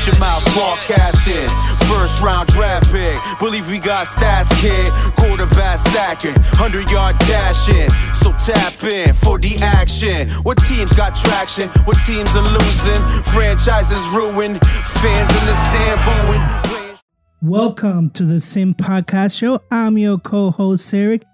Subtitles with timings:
[0.00, 1.48] Shut your mouth, broadcasting.
[1.86, 3.20] First round draft pick.
[3.38, 4.88] Believe we got stats, kid.
[5.14, 6.32] Quarterback sacking.
[6.32, 7.90] 100 yard dashing.
[8.14, 10.30] So tap in for the action.
[10.42, 11.68] What teams got traction?
[11.84, 13.22] What teams are losing?
[13.24, 14.60] Franchises ruined.
[14.64, 17.00] Fans in the stand booing.
[17.42, 19.60] Welcome to the Sim Podcast Show.
[19.70, 21.24] I'm your co-host Eric,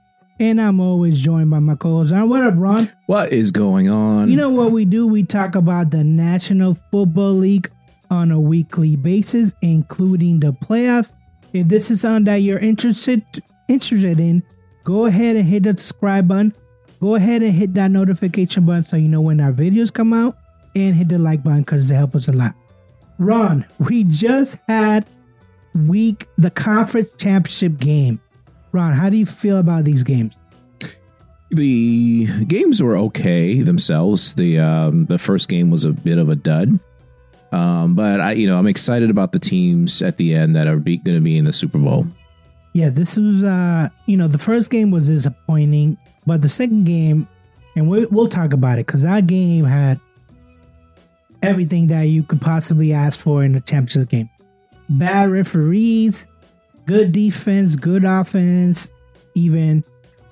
[0.41, 2.29] and I'm always joined by my co-host Ron.
[2.29, 2.91] What up, Ron?
[3.07, 4.29] What is going on?
[4.29, 5.07] You know what we do?
[5.07, 7.71] We talk about the National Football League
[8.11, 11.13] on a weekly basis, including the playoffs.
[11.53, 13.25] If this is something that you're interested
[13.69, 14.43] interested in,
[14.85, 16.55] go ahead and hit the subscribe button.
[17.01, 20.37] Go ahead and hit that notification button so you know when our videos come out,
[20.75, 22.55] and hit the like button because it helps us a lot.
[23.19, 25.07] Ron, we just had
[25.87, 28.21] week the conference championship game.
[28.73, 30.35] Ron, how do you feel about these games?
[31.51, 34.35] the games were okay themselves.
[34.35, 36.79] The um, the first game was a bit of a dud,
[37.57, 40.77] um, but I you know I'm excited about the teams at the end that are
[40.77, 42.07] going to be in the Super Bowl.
[42.75, 45.97] Yeah, this was uh, you know, the first game was disappointing,
[46.27, 47.27] but the second game,
[47.75, 49.99] and we, we'll talk about it because that game had
[51.43, 54.29] everything that you could possibly ask for in a championship game.
[54.91, 56.27] Bad referees,
[56.85, 58.91] good defense, good offense,
[59.35, 59.83] even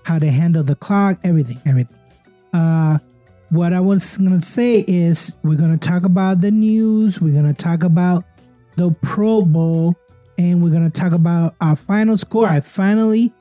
[0.03, 1.97] how they handle the clock, everything, everything.
[2.53, 2.99] Uh,
[3.55, 7.83] what I was gonna say is we're gonna talk about the news, we're gonna talk
[7.83, 8.25] about
[8.77, 9.95] the Pro Bowl,
[10.39, 12.47] and we're gonna talk about our final score.
[12.49, 13.33] I finally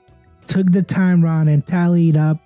[0.47, 2.37] took the time round and tallied up,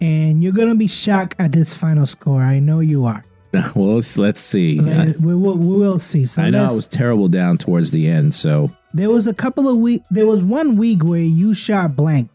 [0.00, 2.42] and you're gonna be shocked at this final score.
[2.42, 3.24] I know you are.
[3.76, 4.80] well, let's let's see.
[4.80, 6.26] We, will, we will see.
[6.26, 9.68] So I know it was terrible down towards the end, so There was a couple
[9.68, 10.02] of week.
[10.10, 12.30] There was one week where you shot blank.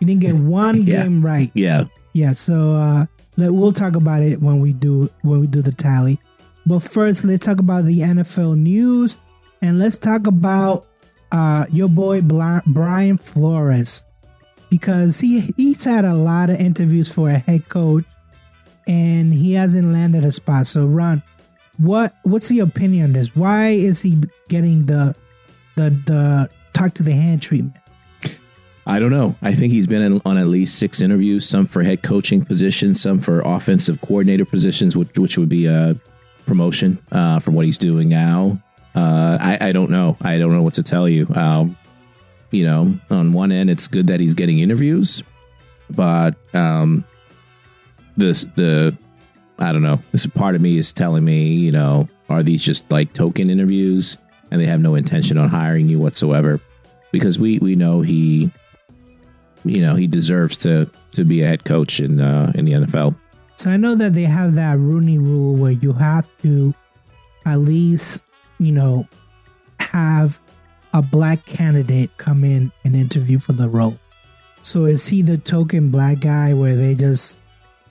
[0.00, 1.04] You didn't get one Yeah.
[1.04, 1.50] game right.
[1.54, 1.84] yeah.
[2.12, 2.32] Yeah.
[2.32, 3.06] So uh,
[3.38, 6.18] we'll talk about it when we do when we do the tally.
[6.66, 9.16] But first, let's talk about the NFL news,
[9.62, 10.86] and let's talk about
[11.32, 14.04] uh, your boy Brian Flores
[14.70, 18.04] because he he's had a lot of interviews for a head coach,
[18.86, 20.66] and he hasn't landed a spot.
[20.66, 21.22] So, Ron,
[21.78, 23.36] what what's your opinion on this?
[23.36, 25.14] Why is he getting the
[25.76, 27.76] the the talk to the hand treatment?
[28.88, 29.36] I don't know.
[29.42, 32.98] I think he's been in, on at least six interviews, some for head coaching positions,
[32.98, 35.94] some for offensive coordinator positions, which which would be a
[36.46, 38.58] promotion uh, from what he's doing now.
[38.94, 40.16] Uh, I, I don't know.
[40.22, 41.26] I don't know what to tell you.
[41.34, 41.76] Um,
[42.50, 45.22] you know, on one end, it's good that he's getting interviews,
[45.90, 47.04] but um,
[48.16, 48.96] this the
[49.58, 50.00] I don't know.
[50.12, 54.16] This part of me is telling me, you know, are these just like token interviews
[54.50, 56.58] and they have no intention on hiring you whatsoever?
[57.12, 58.50] Because we we know he
[59.64, 63.14] you know he deserves to to be a head coach in uh, in the NFL.
[63.56, 66.72] So I know that they have that Rooney rule where you have to
[67.44, 68.22] at least,
[68.60, 69.08] you know,
[69.80, 70.38] have
[70.94, 73.98] a black candidate come in and interview for the role.
[74.62, 77.36] So is he the token black guy where they just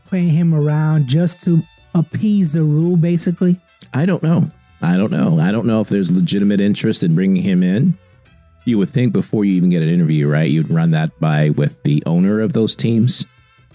[0.05, 1.61] playing him around just to
[1.93, 3.59] appease the rule basically?
[3.93, 4.49] I don't know.
[4.81, 5.39] I don't know.
[5.39, 7.97] I don't know if there's legitimate interest in bringing him in.
[8.67, 10.51] You would think before you even get an interview, right?
[10.51, 13.25] You'd run that by with the owner of those teams.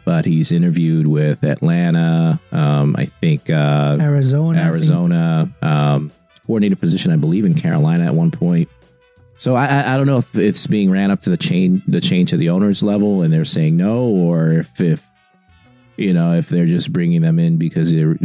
[0.04, 4.58] But he's interviewed with Atlanta, um, I think uh, Arizona.
[4.58, 4.68] Think.
[4.68, 6.12] Arizona, um,
[6.44, 8.68] coordinator position, I believe, in Carolina at one point.
[9.38, 12.00] So I, I, I don't know if it's being ran up to the chain, the
[12.02, 15.08] chain to the owners level, and they're saying no, or if, if
[15.96, 18.18] you know, if they're just bringing them in because they're,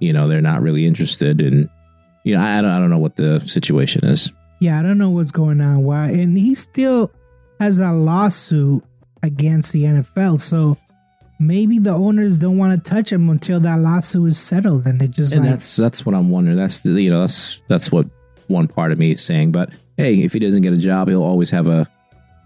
[0.00, 1.70] you know, they're not really interested, and
[2.24, 4.32] you know, I, I don't, I don't know what the situation is.
[4.62, 5.82] Yeah, I don't know what's going on.
[5.82, 6.10] Why?
[6.10, 7.10] And he still
[7.58, 8.84] has a lawsuit
[9.20, 10.40] against the NFL.
[10.40, 10.78] So
[11.40, 15.08] maybe the owners don't want to touch him until that lawsuit is settled, and they
[15.08, 16.56] just And like, that's that's what I'm wondering.
[16.56, 18.06] That's the, you know, that's that's what
[18.46, 19.50] one part of me is saying.
[19.50, 21.88] But hey, if he doesn't get a job, he'll always have a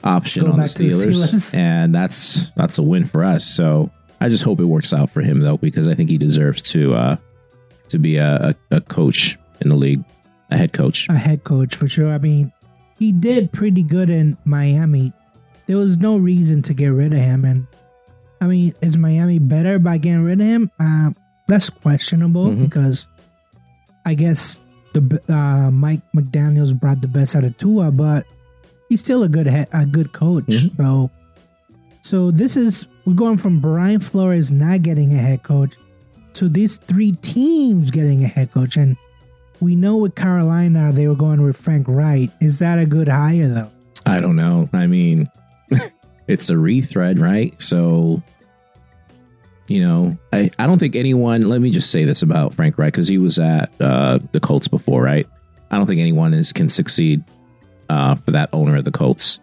[0.03, 1.54] option on the to the Steelers, Steelers.
[1.59, 3.44] and that's that's a win for us.
[3.44, 3.91] So
[4.22, 6.94] I just hope it works out for him though, because I think he deserves to
[6.94, 7.16] uh
[7.88, 10.03] to be a, a, a coach in the league,
[10.51, 11.09] a head coach.
[11.09, 12.13] a head coach for sure.
[12.13, 12.53] I mean,
[12.98, 15.13] he did pretty good in Miami.
[15.66, 17.66] There was no reason to get rid of him, and
[18.41, 20.71] I mean, is Miami better by getting rid of him?
[20.78, 21.10] Uh,
[21.48, 22.65] that's questionable Mhm.
[22.65, 23.07] because
[24.04, 24.60] I guess
[24.95, 28.25] the uh, Mike McDaniel's brought the best out of Tua, but
[28.89, 30.45] he's still a good head, a good coach.
[30.47, 30.77] Mhm.
[30.77, 31.10] So,
[32.03, 35.75] so this is we're going from Brian Flores not getting a head coach
[36.34, 38.97] to these three teams getting a head coach, and
[39.61, 42.31] we know with Carolina they were going with Frank Reich.
[42.41, 43.71] Is that a good hire though?
[44.05, 44.69] I don't know.
[44.73, 45.31] I mean,
[46.29, 47.61] it's a rethread, right?
[47.61, 48.23] So,
[49.67, 52.93] you know, I, I don't think anyone, let me just say this about Frank Reich,
[52.93, 55.27] because he was at uh, the Colts before, right?
[55.71, 57.25] I don't think anyone is can succeed
[57.89, 59.41] uh, for that owner of the Colts.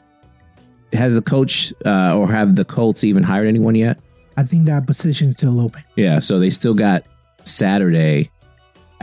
[0.93, 3.99] Has the coach uh, or have the Colts even hired anyone yet?
[4.37, 5.83] I think that position's still open.
[5.95, 7.03] Yeah, so they still got
[7.43, 8.31] Saturday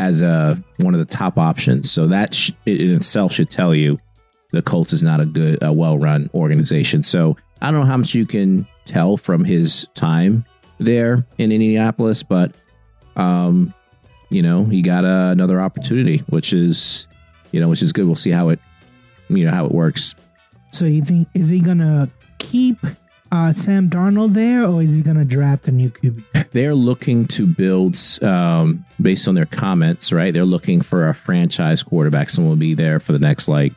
[0.00, 1.90] as a one of the top options.
[1.90, 4.00] So that sh- in itself should tell you
[4.50, 7.02] the Colts is not a good, a well-run organization.
[7.02, 10.46] So I don't know how much you can tell from his time
[10.78, 12.52] there in Indianapolis, but
[13.16, 13.74] um,
[14.30, 17.06] you know, he got uh, another opportunity, which is,
[17.52, 18.06] you know, which is good.
[18.06, 18.58] We'll see how it,
[19.28, 20.14] you know, how it works.
[20.72, 22.08] So you think is he gonna
[22.38, 22.78] keep
[23.32, 26.50] uh, Sam Darnold there, or is he gonna draft a new QB?
[26.52, 30.34] They're looking to build, um, based on their comments, right?
[30.34, 32.30] They're looking for a franchise quarterback.
[32.30, 33.72] Someone will be there for the next like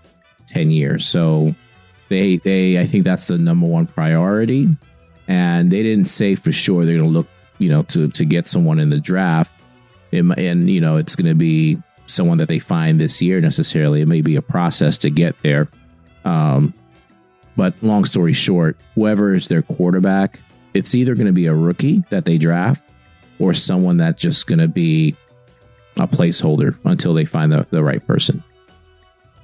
[0.48, 1.08] ten years.
[1.08, 1.54] So
[2.10, 4.76] they, they, I think that's the number one priority.
[5.28, 7.28] And they didn't say for sure they're gonna look,
[7.60, 9.52] you know, to to get someone in the draft.
[10.12, 11.78] It, and you know, it's gonna be
[12.08, 14.02] someone that they find this year necessarily.
[14.02, 15.68] It may be a process to get there.
[16.26, 16.74] Um,
[17.56, 20.40] but long story short, whoever is their quarterback,
[20.74, 22.84] it's either going to be a rookie that they draft
[23.40, 25.16] or someone that's just going to be
[26.00, 28.44] a placeholder until they find the, the right person.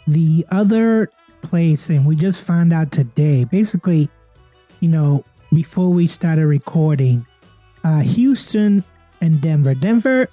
[0.07, 1.11] The other
[1.41, 4.09] place, and we just found out today, basically,
[4.79, 5.23] you know,
[5.53, 7.25] before we started recording,
[7.83, 8.83] uh, Houston
[9.21, 9.75] and Denver.
[9.75, 10.27] Denver,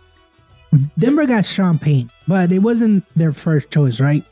[0.99, 4.25] Denver got Sean Payton, but it wasn't their first choice, right?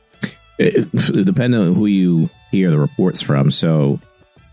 [0.58, 0.90] It,
[1.24, 3.50] depending on who you hear the reports from.
[3.50, 4.00] So,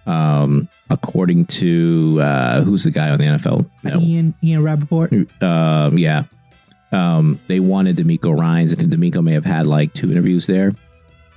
[0.06, 3.70] um, according to uh, who's the guy on the NFL?
[3.84, 4.00] No.
[4.00, 5.14] Ian Ian Rapoport.
[5.42, 6.24] Um, yeah.
[6.92, 8.74] Um, they wanted DeMeco Ryans.
[8.74, 10.74] I think DeMeco may have had like two interviews there,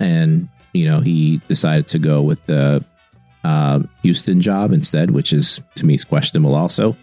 [0.00, 2.84] and you know he decided to go with the
[3.44, 6.96] uh, Houston job instead, which is to me is questionable also.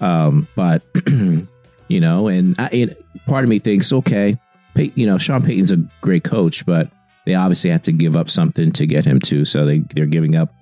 [0.00, 4.38] Um, but you know, and I, it, part of me thinks, okay,
[4.74, 6.90] Pey- you know, Sean Payton's a great coach, but
[7.26, 9.44] they obviously had to give up something to get him too.
[9.44, 10.54] so they they're giving up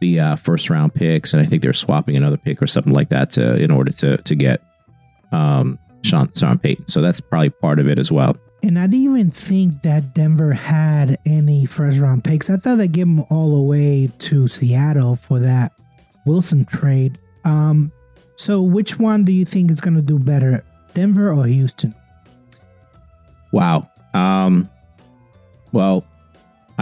[0.00, 3.10] the uh, first round picks, and I think they're swapping another pick or something like
[3.10, 4.62] that to in order to to get
[5.32, 6.88] um, Sean Sean Payton.
[6.88, 8.36] So that's probably part of it as well.
[8.64, 12.48] And I didn't even think that Denver had any first round picks.
[12.48, 15.72] I thought they gave them all away to Seattle for that
[16.26, 17.18] Wilson trade.
[17.44, 17.90] Um,
[18.36, 20.64] so which one do you think is going to do better,
[20.94, 21.94] Denver or Houston?
[23.50, 23.90] Wow.
[24.14, 24.70] Um,
[25.72, 26.04] well,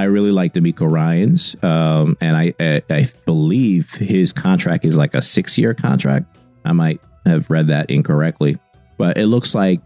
[0.00, 5.12] I really like DeMeco Ryans, um, and I, I I believe his contract is like
[5.12, 6.24] a six year contract.
[6.64, 8.58] I might have read that incorrectly,
[8.96, 9.82] but it looks like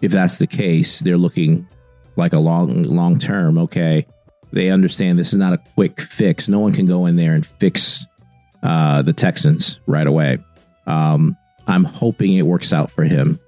[0.00, 1.68] if that's the case, they're looking
[2.16, 3.58] like a long long term.
[3.58, 4.08] Okay,
[4.50, 6.48] they understand this is not a quick fix.
[6.48, 8.04] No one can go in there and fix
[8.64, 10.38] uh, the Texans right away.
[10.88, 11.36] Um,
[11.68, 13.38] I'm hoping it works out for him.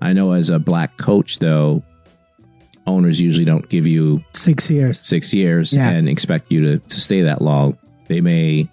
[0.00, 1.82] I know as a black coach, though,
[2.86, 5.00] owners usually don't give you Six years.
[5.02, 5.90] six years Yeah.
[5.90, 7.76] and expect you to, to stay that long.
[8.08, 8.68] They may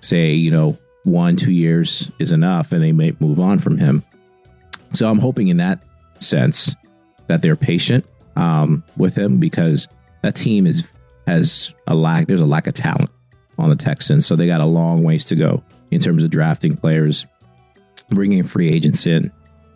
[0.00, 4.02] say, you know, one, two years is enough and they may move on from him.
[4.94, 5.80] So I'm hoping in that
[6.20, 6.76] sense
[7.28, 8.04] that they're patient
[8.36, 9.88] um, with him because
[10.22, 10.88] that team is
[11.26, 13.10] has a lack, there's a lack of talent
[13.58, 14.26] on the Texans.
[14.26, 17.26] So they got a long ways to go in terms of drafting players,
[18.10, 19.30] bringing free agents in,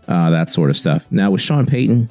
[0.09, 1.07] uh, that sort of stuff.
[1.11, 2.11] Now with Sean Payton,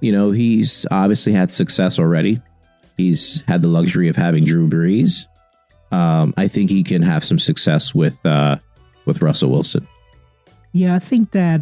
[0.00, 2.40] you know, he's obviously had success already.
[2.96, 5.26] He's had the luxury of having Drew Brees.
[5.92, 8.56] Um, I think he can have some success with uh,
[9.04, 9.86] with Russell Wilson.
[10.72, 11.60] Yeah, I think that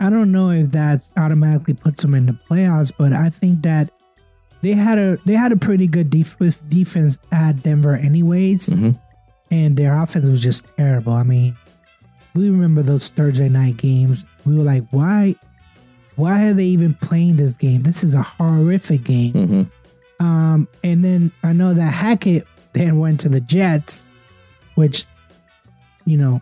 [0.00, 3.90] I don't know if that automatically puts them in the playoffs, but I think that
[4.62, 6.36] they had a they had a pretty good def-
[6.68, 8.98] defense at Denver, anyways, Mhm.
[9.50, 11.12] and their offense was just terrible.
[11.14, 11.56] I mean,
[12.34, 14.24] we remember those Thursday night games.
[14.46, 15.34] We were like, why,
[16.22, 17.82] why are they even playing this game?
[17.82, 19.32] This is a horrific game.
[19.32, 20.24] Mm-hmm.
[20.24, 24.06] Um, and then I know that Hackett then went to the Jets,
[24.76, 25.04] which,
[26.04, 26.40] you know,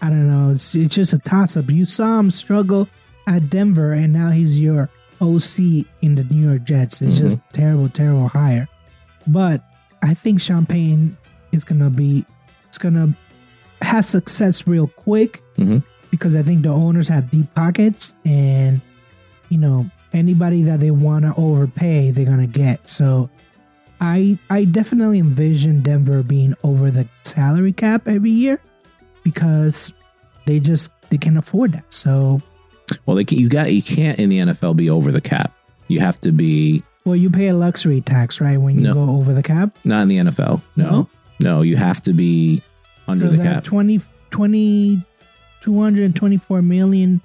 [0.00, 0.50] I don't know.
[0.50, 1.70] It's, it's just a toss up.
[1.70, 2.88] You saw him struggle
[3.28, 5.58] at Denver, and now he's your OC
[6.02, 7.00] in the New York Jets.
[7.00, 8.66] It's just terrible, terrible hire.
[9.28, 9.62] But
[10.02, 11.16] I think Champagne
[11.52, 12.24] is gonna be,
[12.66, 13.16] it's gonna
[13.82, 15.84] have success real quick Mhm.
[16.10, 18.80] because I think the owners have deep pockets, and
[19.52, 22.88] you know anybody that they want to overpay, they're gonna get.
[22.88, 23.28] So.
[24.04, 28.58] I I definitely envision Denver being over the salary cap every year
[29.22, 29.92] because
[30.44, 31.84] they just they can afford that.
[31.90, 32.42] So
[33.06, 35.52] Well, they can, you got you can't in the NFL be over the cap.
[35.86, 38.56] You have to be well, you pay a luxury tax, right?
[38.56, 38.94] When you No.
[38.94, 39.76] go over the cap.
[39.84, 40.60] not in the NFL.
[40.74, 41.08] No, No?
[41.40, 42.60] no, you have to be
[43.06, 43.62] under So the cap.
[43.62, 44.00] 20,
[44.32, 45.00] 20
[45.62, 47.20] 224 million,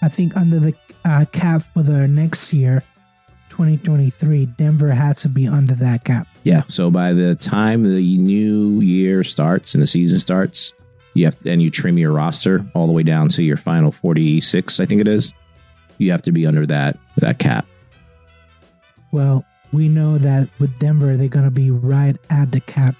[0.00, 0.72] I think under the
[1.06, 2.82] uh, cap for the next year,
[3.50, 6.26] 2023, Denver has to be under that cap.
[6.42, 6.64] Yeah.
[6.66, 10.74] So by the time the new year starts and the season starts,
[11.14, 13.92] you have to, and you trim your roster all the way down to your final
[13.92, 15.32] 46, I think it is.
[15.98, 17.66] You have to be under that that cap.
[19.12, 22.96] Well, we know that with Denver, they're going to be right at the cap.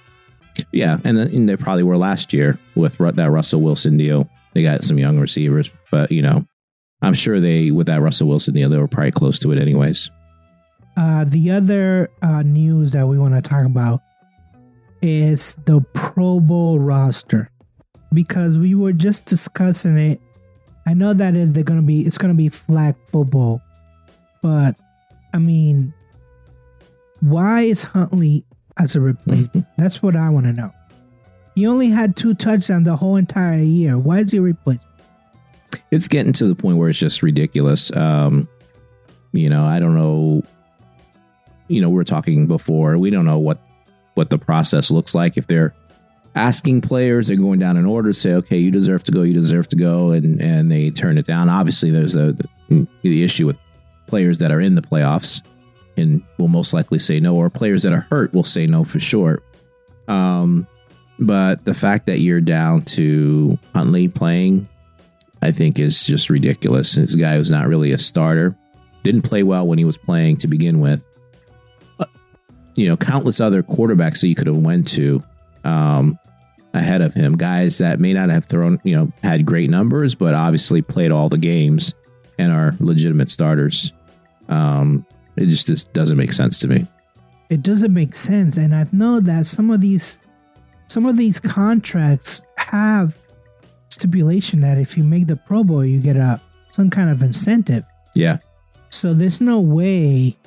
[0.71, 4.27] Yeah, and, and they probably were last year with that Russell Wilson deal.
[4.53, 6.47] They got some young receivers, but you know,
[7.01, 10.09] I'm sure they with that Russell Wilson deal, they were probably close to it anyways.
[10.95, 14.01] Uh, the other uh, news that we want to talk about
[15.01, 17.51] is the Pro Bowl roster
[18.13, 20.19] because we were just discussing it.
[20.87, 23.61] I know that is they're gonna be it's gonna be flag football,
[24.41, 24.75] but
[25.33, 25.93] I mean,
[27.19, 28.43] why is Huntley
[28.77, 29.65] as a replacement?
[29.77, 30.71] That's what I want to know.
[31.55, 33.97] He only had two touchdowns the whole entire year.
[33.97, 34.85] Why is he replaced?
[35.91, 37.95] It's getting to the point where it's just ridiculous.
[37.95, 38.47] Um,
[39.31, 40.43] you know, I don't know.
[41.67, 42.97] You know, we were talking before.
[42.97, 43.59] We don't know what
[44.13, 45.75] what the process looks like if they're
[46.35, 49.33] asking players, they're going down in order, to say, okay, you deserve to go, you
[49.33, 51.49] deserve to go, and and they turn it down.
[51.49, 52.33] Obviously, there's a
[52.69, 53.57] the, the issue with
[54.07, 55.41] players that are in the playoffs
[55.97, 58.99] and will most likely say no, or players that are hurt will say no for
[58.99, 59.41] sure.
[60.07, 60.67] Um,
[61.19, 64.69] but the fact that you're down to Huntley playing,
[65.47, 66.95] I think, is just ridiculous.
[66.95, 68.55] This guy was not really a starter,
[69.03, 71.03] didn't play well when he was playing to begin with.
[71.99, 72.05] Uh,
[72.75, 75.23] You know, countless other quarterbacks that you could have went to
[75.63, 76.19] um,
[76.73, 80.33] ahead of him, guys that may not have thrown, you know, had great numbers, but
[80.33, 81.93] obviously played all the games
[82.37, 83.93] and are legitimate starters.
[84.49, 86.85] Um, it just, just doesn't make sense to me.
[87.49, 90.19] it doesn't make sense and i know that some of these
[90.87, 93.15] some of these contracts have
[93.97, 96.39] stipulation that if you make the pro bowl you get a
[96.71, 97.83] some kind of incentive.
[98.15, 98.37] Yeah.
[98.89, 100.37] so there's no way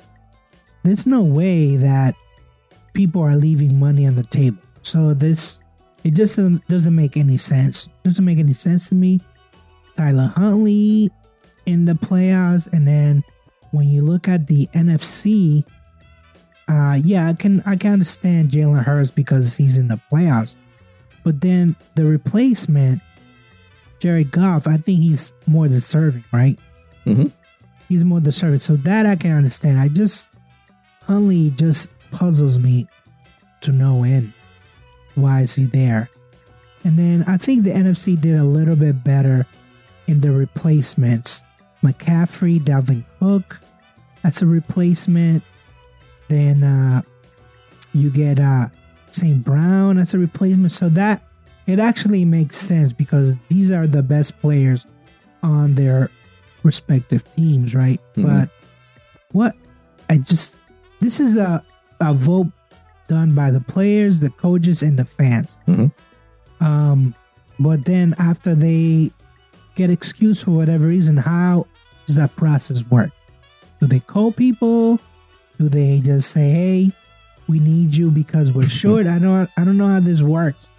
[0.83, 2.15] there's no way that
[2.93, 4.61] people are leaving money on the table.
[4.81, 5.59] So this
[6.03, 7.87] it just doesn't, doesn't make any sense.
[8.03, 9.21] Doesn't make any sense to me.
[9.95, 11.11] Tyler huntley
[11.65, 13.23] in the playoffs and then
[13.71, 15.63] when you look at the nfc
[16.71, 20.55] uh, yeah, I can I can understand Jalen Hurts because he's in the playoffs,
[21.23, 23.01] but then the replacement,
[24.01, 26.59] Jared Goff, I think he's more deserving, right?
[27.05, 27.31] Mhm.
[27.87, 29.79] He's more deserving, so that I can understand.
[29.79, 30.27] I just
[31.03, 32.87] Huntley just puzzles me
[33.61, 34.33] to no end.
[35.15, 36.09] Why is he there?
[36.83, 39.45] And then I think the NFC did a little bit better
[40.07, 41.43] in the replacements.
[41.83, 43.59] McCaffrey, Dalvin Cook,
[44.23, 45.43] that's a replacement.
[46.27, 47.01] Then uh,
[47.93, 48.69] you get uh,
[49.11, 49.43] St.
[49.43, 50.71] Brown as a replacement.
[50.71, 51.21] So that
[51.67, 54.85] it actually makes sense because these are the best players
[55.43, 56.09] on their
[56.63, 57.99] respective teams, right?
[58.15, 58.23] Mhm.
[58.27, 58.49] But
[59.31, 59.55] what
[60.09, 60.55] I just
[60.99, 61.63] this is a
[61.99, 62.47] a vote
[63.07, 65.57] done by the players, the coaches, and the fans.
[65.67, 65.91] Mhm.
[66.59, 67.15] Um,
[67.59, 69.11] but then after they
[69.75, 71.65] get excused for whatever reason, how
[72.05, 73.11] does that process work?
[73.79, 74.99] Do they call people?
[75.57, 76.91] Do they just say, "Hey,
[77.47, 79.07] we need you because we're short"?
[79.07, 79.49] I don't.
[79.57, 80.69] I don't know how this works.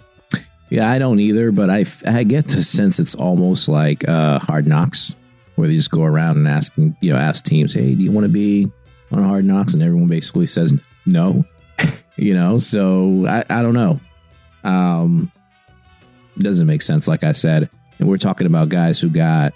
[0.73, 4.67] Yeah, I don't either, but I, I get the sense it's almost like uh, Hard
[4.67, 5.15] Knocks,
[5.57, 8.25] where they just go around and asking, you know, ask teams, hey, do you want
[8.25, 8.73] to be
[9.11, 9.75] on Hard Knocks?
[9.75, 10.73] And everyone basically says
[11.05, 11.45] no,
[12.17, 14.01] you know, so I, I don't know.
[14.65, 15.31] Um,
[16.39, 17.69] doesn't make sense, like I said.
[17.99, 19.53] And we're talking about guys who got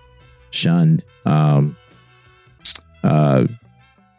[0.51, 1.03] shunned.
[1.25, 1.79] Um,
[3.03, 3.47] uh,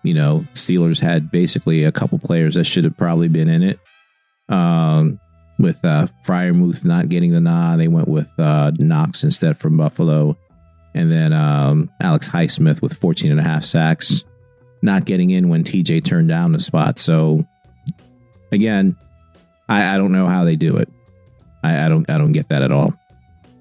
[0.02, 3.80] you know, Steelers had basically a couple players that should have probably been in it.
[4.50, 5.20] Um,
[5.60, 10.38] with uh, Freiermuth not getting the nod, they went with uh, Knox instead from Buffalo.
[10.94, 14.24] And then um, Alex Highsmith with 14 and a half sacks,
[14.82, 16.98] not getting in when TJ turned down the spot.
[16.98, 17.46] So,
[18.52, 18.96] again,
[19.70, 20.90] I, I don't know how they do it.
[21.64, 22.94] I, I don't I don't get that at all.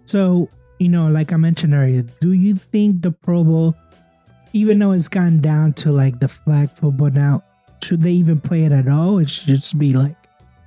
[0.06, 0.48] So
[0.78, 3.74] you know, like I mentioned earlier, do you think the Pro Bowl,
[4.52, 7.42] even though it's gone down to like the flag football now,
[7.82, 9.18] should they even play it at all?
[9.18, 10.16] It should just be like,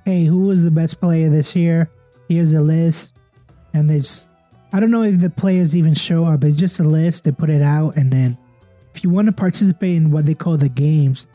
[0.04, 1.90] hey, who was the best player this year?
[2.28, 3.12] Here's a list,
[3.74, 4.26] and they just.
[4.72, 6.44] I don't know if the players even show up.
[6.44, 7.24] It's just a list.
[7.24, 8.38] They put it out, and then
[8.94, 11.26] if you want to participate in what they call the games,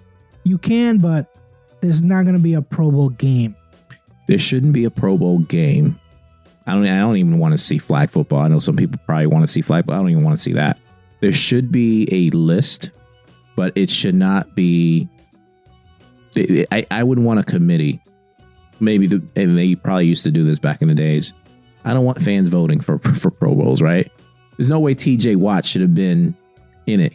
[0.43, 1.35] you can, but
[1.81, 3.55] there's not going to be a Pro Bowl game.
[4.27, 5.99] There shouldn't be a Pro Bowl game.
[6.65, 6.87] I don't.
[6.87, 8.39] I don't even want to see flag football.
[8.39, 10.41] I know some people probably want to see flag, but I don't even want to
[10.41, 10.77] see that.
[11.19, 12.91] There should be a list,
[13.55, 15.07] but it should not be.
[16.71, 18.01] I, I would want a committee.
[18.79, 21.33] Maybe the and they probably used to do this back in the days.
[21.83, 23.81] I don't want fans voting for for Pro Bowls.
[23.81, 24.11] Right?
[24.57, 25.35] There's no way T.J.
[25.35, 26.35] Watt should have been
[26.85, 27.13] in it.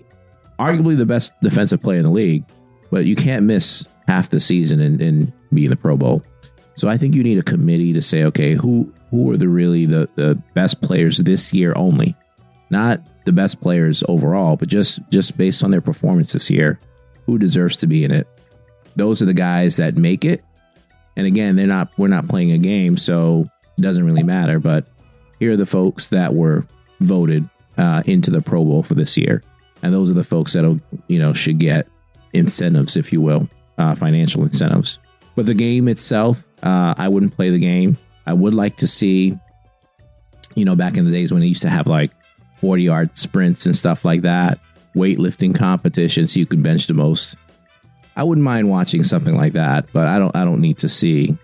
[0.59, 2.45] Arguably the best defensive player in the league,
[2.91, 6.23] but you can't miss half the season and, and be in the Pro Bowl.
[6.75, 9.87] So I think you need a committee to say, okay, who who are the really
[9.87, 12.17] the, the best players this year only,
[12.71, 16.79] not the best players overall, but just just based on their performance this year,
[17.27, 18.27] who deserves to be in it.
[18.97, 20.45] Those are the guys that make it.
[21.21, 23.47] And again, they're not we're not playing a game, so
[23.77, 24.59] it doesn't really matter.
[24.59, 24.87] But
[25.39, 26.65] here are the folks that were
[27.01, 27.47] voted
[27.77, 29.43] uh, into the Pro Bowl for this year,
[29.83, 31.87] and those are the folks that'll you know should get
[32.33, 34.99] incentives, if you will, uh, financial incentives.
[35.37, 37.99] But the game itself, uh, I wouldn't play the game.
[38.27, 39.39] I would like to see,
[40.55, 42.13] you know, back in the days when they used to have like
[42.63, 44.59] 40 yard sprints and stuff like that,
[44.97, 47.37] weightlifting competitions, so you could bench the most.
[48.17, 50.35] I wouldn't mind watching something like that, but I don't.
[50.37, 51.37] I don't need to see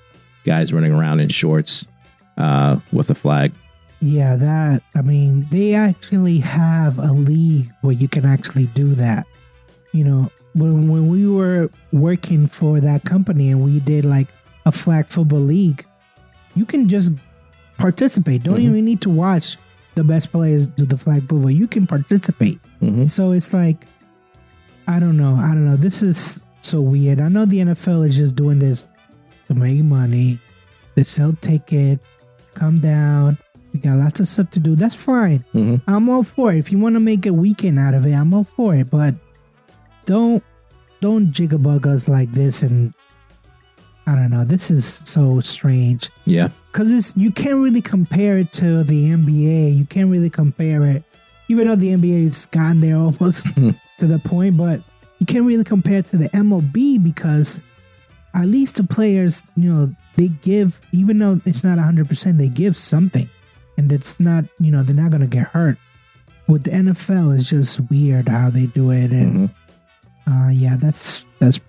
[0.44, 1.87] guys running around in shorts
[2.37, 3.52] uh, with a flag.
[4.00, 4.82] Yeah, that.
[4.94, 9.26] I mean, they actually have a league where you can actually do that.
[9.92, 14.28] You know, when when we were working for that company and we did like
[14.64, 15.85] a flag football league,
[16.54, 17.12] you can just
[17.78, 18.42] participate.
[18.42, 18.64] Don't mm-hmm.
[18.64, 19.56] even need to watch
[19.94, 21.50] the best players do the flag football.
[21.50, 22.61] You can participate.
[22.82, 23.06] Mm-hmm.
[23.06, 23.87] So it's like,
[24.87, 25.35] I don't know.
[25.35, 25.76] I don't know.
[25.76, 27.20] This is so weird.
[27.20, 28.87] I know the NFL is just doing this
[29.46, 30.38] to make money.
[30.94, 32.04] They sell tickets,
[32.54, 33.38] come down.
[33.73, 34.75] We got lots of stuff to do.
[34.75, 35.44] That's fine.
[35.54, 35.88] Mm-hmm.
[35.90, 36.58] I'm all for it.
[36.58, 38.90] If you want to make a weekend out of it, I'm all for it.
[38.90, 39.14] But
[40.04, 40.42] don't
[41.00, 42.94] don't jigabug us like this and
[44.06, 44.44] I don't know.
[44.44, 46.11] This is so strange.
[46.25, 46.49] Yeah.
[46.73, 49.76] Cuz it's you can't really compare it to the NBA.
[49.76, 51.04] You can't really compare it
[51.49, 54.80] even though the NBA's gotten there almost to the point, but
[55.18, 57.61] you can't really compare it to the MLB because
[58.35, 62.76] at least the players, you know, they give even though it's not 100%, they give
[62.76, 63.28] something.
[63.78, 65.76] And it's not, you know, they're not going to get hurt.
[66.49, 69.66] With the NFL, it's just weird how they do it and mm-hmm
[70.28, 71.61] uh, yeah, that's that's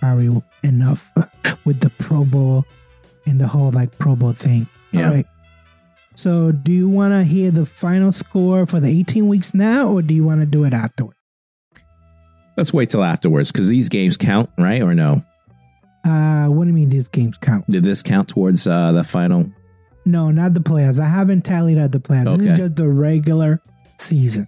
[0.00, 1.10] probably enough
[1.64, 2.64] with the Pro Bowl
[3.26, 4.68] and the whole like Pro Bowl thing.
[4.92, 5.08] Yeah.
[5.08, 5.26] All right.
[6.14, 10.00] So, do you want to hear the final score for the 18 weeks now, or
[10.00, 11.15] do you want to do it afterward?
[12.56, 14.82] Let's wait till afterwards because these games count, right?
[14.82, 15.22] Or no?
[16.04, 17.68] Uh, what do you mean these games count?
[17.68, 19.50] Did this count towards uh, the final?
[20.04, 21.00] No, not the playoffs.
[21.00, 22.28] I haven't tallied out the playoffs.
[22.28, 22.36] Okay.
[22.36, 23.60] This is just the regular
[23.98, 24.46] season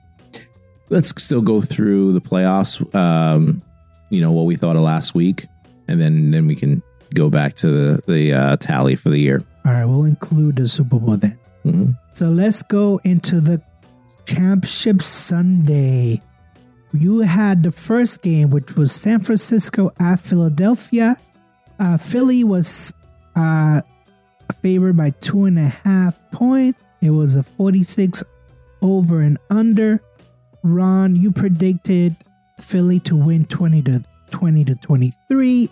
[0.91, 2.83] let's still go through the playoffs.
[2.95, 3.63] Um,
[4.11, 5.47] you know what we thought of last week,
[5.87, 6.83] and then then we can
[7.15, 9.43] go back to the the uh, tally for the year.
[9.67, 11.39] All right, we'll include the Super Bowl then.
[11.65, 11.91] Mm-hmm.
[12.13, 13.61] So let's go into the
[14.27, 16.23] championship Sunday.
[16.93, 21.17] You had the first game, which was San Francisco at Philadelphia.
[21.79, 22.93] Uh, Philly was
[23.37, 23.83] uh,
[24.63, 26.83] favored by two and a half points.
[27.01, 28.25] It was a 46
[28.83, 30.01] over and under.
[30.63, 32.17] Ron, you predicted
[32.61, 35.71] Philly to win 20 to 20 to 23.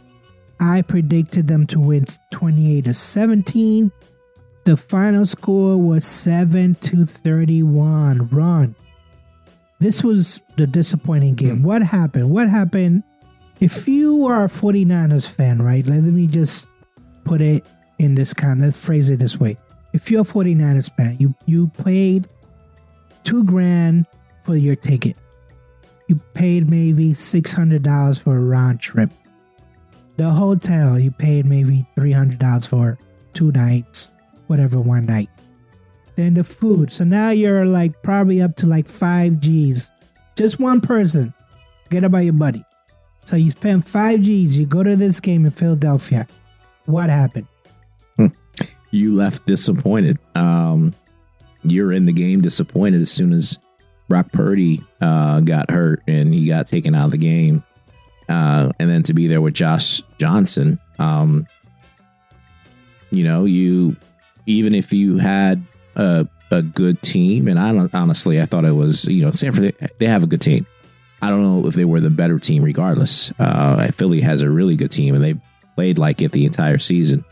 [0.61, 3.91] I predicted them to win 28 to 17.
[4.65, 8.29] The final score was 7 to 31.
[8.29, 8.75] Ron,
[9.79, 11.59] this was the disappointing game.
[11.59, 11.65] Hmm.
[11.65, 12.31] What happened?
[12.31, 13.03] What happened?
[13.61, 15.87] If you are a 49ers fan, right?
[15.87, 16.67] Let me just
[17.25, 17.65] put it
[17.99, 19.57] in this kind of phrase it this way.
[19.93, 22.29] If you're a 49ers fan, you you paid
[23.25, 24.07] two grand
[24.45, 25.17] for your ticket.
[26.09, 29.11] You paid maybe $600 for a round trip.
[30.17, 32.99] The hotel, you paid maybe $300 for
[33.33, 34.11] two nights,
[34.47, 35.29] whatever, one night.
[36.17, 36.91] Then the food.
[36.93, 39.91] So now you're like probably up to like five G's.
[40.35, 41.33] Just one person.
[41.85, 42.65] Forget about your buddy.
[43.25, 44.59] So you spend five G's.
[44.59, 46.27] You go to this game in Philadelphia.
[46.87, 47.47] What happened?
[48.17, 48.29] Hmm.
[48.91, 50.19] You left disappointed.
[50.35, 50.95] Um,
[51.63, 53.59] you're in the game disappointed as soon as
[54.09, 57.63] Brock Purdy uh, got hurt and he got taken out of the game.
[58.29, 61.47] Uh, and then to be there with Josh Johnson, um,
[63.11, 63.97] you know, you
[64.47, 65.65] even if you had
[65.97, 69.53] a, a good team, and I don't honestly, I thought it was you know San
[69.53, 70.67] Francisco they have a good team.
[71.23, 73.33] I don't know if they were the better team, regardless.
[73.39, 75.35] Uh, Philly has a really good team, and they
[75.75, 77.25] played like it the entire season.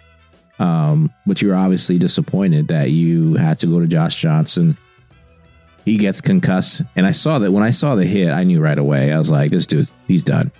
[0.58, 4.76] Um, but you're obviously disappointed that you had to go to Josh Johnson
[5.84, 6.82] he gets concussed.
[6.96, 9.12] And I saw that when I saw the hit, I knew right away.
[9.12, 10.50] I was like, this dude, he's done.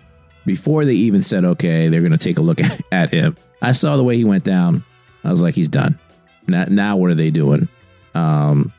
[0.44, 3.72] Before they even said, okay, they're going to take a look at, at, him, I
[3.72, 4.84] saw the way he went down.
[5.24, 5.98] I was like, he's done.
[6.46, 7.68] Now, now what are they doing?
[8.14, 8.72] Um,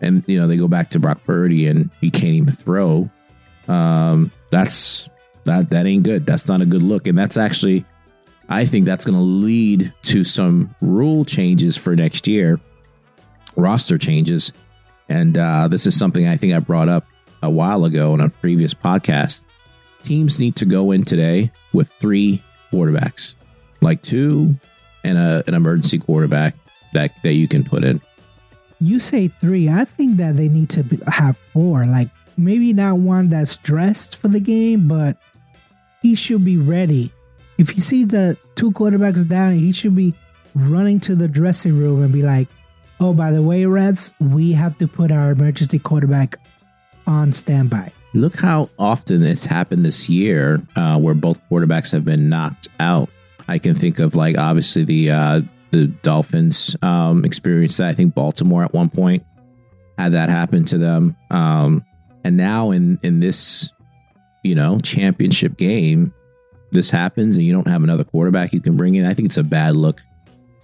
[0.00, 3.10] and, you know, they go back to Brock Purdy and he can't even throw.
[3.68, 5.08] Um, that's
[5.44, 6.26] that that ain't good.
[6.26, 7.06] That's not a good look.
[7.06, 7.84] And that's actually,
[8.48, 12.60] I think that's going to lead to some rule changes for next year,
[13.56, 14.52] roster changes
[15.08, 17.06] and uh, this is something I think I brought up
[17.42, 19.44] a while ago in a previous podcast.
[20.04, 23.34] teams need to go in today with three quarterbacks,
[23.80, 24.56] like two
[25.04, 26.54] and a, an emergency quarterback
[26.92, 28.00] that that you can put in.
[28.80, 29.68] You say three.
[29.68, 31.86] I think that they need to be, have four.
[31.86, 35.16] Like maybe not one that's dressed for the game, but
[36.02, 37.12] he should be ready.
[37.58, 40.14] If he sees the two quarterbacks down, he should be
[40.54, 42.48] running to the dressing room and be like,
[43.00, 46.38] "Oh, by the way, Reds, we have to put our emergency quarterback
[47.06, 52.28] on standby." Look how often it's happened this year, uh, where both quarterbacks have been
[52.28, 53.08] knocked out.
[53.48, 58.14] I can think of like obviously the uh, the Dolphins um, experience that I think
[58.14, 59.24] Baltimore at one point
[59.98, 61.84] had that happen to them, um,
[62.24, 63.72] and now in in this
[64.42, 66.12] you know championship game,
[66.70, 69.04] this happens and you don't have another quarterback you can bring in.
[69.06, 70.02] I think it's a bad look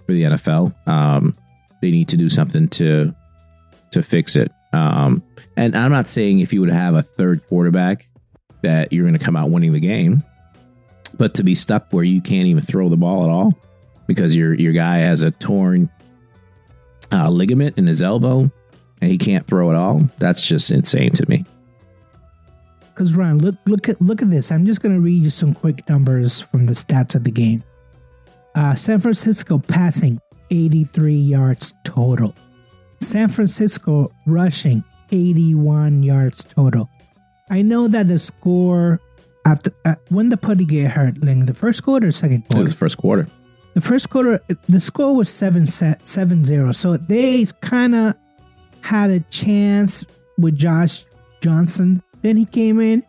[0.05, 0.73] for the NFL.
[0.87, 1.35] Um,
[1.81, 3.13] they need to do something to
[3.91, 4.51] to fix it.
[4.71, 5.23] Um,
[5.55, 8.07] and I'm not saying if you would have a third quarterback
[8.63, 10.23] that you're going to come out winning the game,
[11.17, 13.53] but to be stuck where you can't even throw the ball at all
[14.07, 15.89] because your your guy has a torn
[17.11, 18.49] uh, ligament in his elbow
[19.01, 21.45] and he can't throw at all, that's just insane to me.
[22.93, 24.51] Because Ryan, look look at look at this.
[24.51, 27.63] I'm just gonna read you some quick numbers from the stats of the game.
[28.55, 30.19] Uh, San Francisco passing
[30.51, 32.35] 83 yards total.
[33.01, 36.89] San Francisco rushing 81 yards total.
[37.49, 38.99] I know that the score
[39.45, 42.63] after uh, when the Purdy get hurt, like the first quarter, or second It quarter.
[42.63, 43.27] was the first quarter.
[43.73, 46.71] The first quarter, the score was 7 set, 7 0.
[46.73, 48.15] So they kind of
[48.81, 50.05] had a chance
[50.37, 51.05] with Josh
[51.41, 52.03] Johnson.
[52.21, 53.03] Then he came in.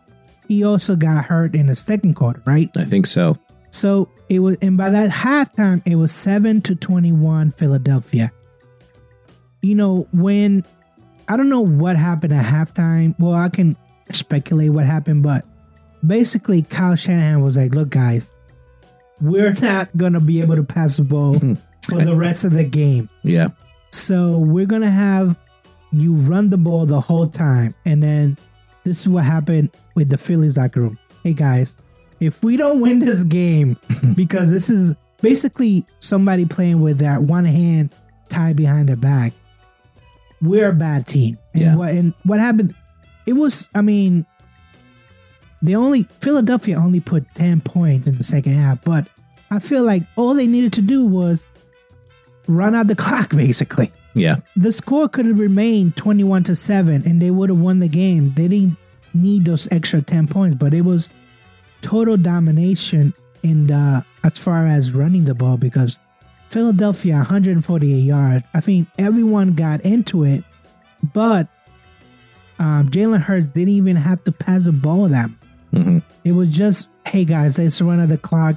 [0.47, 2.69] He also got hurt in the second quarter, right?
[2.77, 3.37] I think so.
[3.71, 8.31] So it was, and by that halftime, it was 7 to 21 Philadelphia.
[9.61, 10.63] You know, when
[11.27, 13.15] I don't know what happened at halftime.
[13.19, 13.75] Well, I can
[14.11, 15.45] speculate what happened, but
[16.05, 18.31] basically, Kyle Shanahan was like, look, guys,
[19.21, 21.53] we're not to be able to pass the ball hmm.
[21.83, 23.09] for the rest of the game.
[23.23, 23.49] Yeah.
[23.91, 25.37] So we're to have
[25.91, 27.73] you run the ball the whole time.
[27.85, 28.37] And then
[28.83, 30.99] this is what happened with the Phillies locker room.
[31.23, 31.77] Hey, guys,
[32.19, 33.77] if we don't win this game,
[34.15, 37.93] because this is basically somebody playing with that one hand
[38.29, 39.33] tied behind their back,
[40.41, 41.37] we're a bad team.
[41.53, 41.75] And Yeah.
[41.75, 42.75] what and what happened?
[43.25, 44.25] It was, I mean,
[45.67, 49.07] they only Philadelphia only put ten points in the second half, but
[49.51, 51.45] I feel like all they needed to do was
[52.47, 53.91] run out the clock, basically.
[54.13, 54.37] Yeah.
[54.55, 58.33] The score could have remained twenty-one to seven, and they would have won the game.
[58.33, 58.77] They didn't
[59.13, 61.09] need those extra ten points, but it was
[61.81, 65.99] total domination in the as far as running the ball because
[66.49, 68.47] Philadelphia 148 yards.
[68.53, 70.43] I think everyone got into it,
[71.13, 71.47] but
[72.59, 75.29] um, Jalen Hurts didn't even have to pass the ball that.
[75.75, 75.85] Much.
[75.85, 78.55] hmm It was just, hey guys, let's run the clock.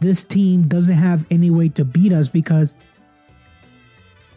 [0.00, 2.74] This team doesn't have any way to beat us because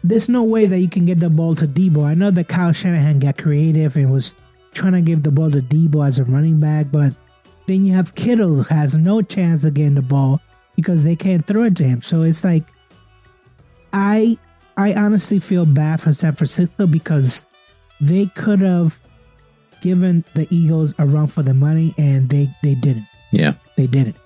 [0.02, 2.04] there's no way that you can get the ball to Deebo.
[2.04, 4.34] I know that Kyle Shanahan got creative and was
[4.72, 7.12] trying to give the ball to Deebo as a running back, but
[7.66, 10.40] then you have Kittle who has no chance of getting the ball
[10.76, 12.00] because they can't throw it to him.
[12.00, 12.64] So it's like
[13.92, 14.38] I
[14.76, 17.44] I honestly feel bad for San Francisco because
[18.00, 18.98] they could have
[19.80, 23.06] given the Eagles a run for the money and they they didn't.
[23.32, 23.54] Yeah.
[23.76, 24.16] They didn't.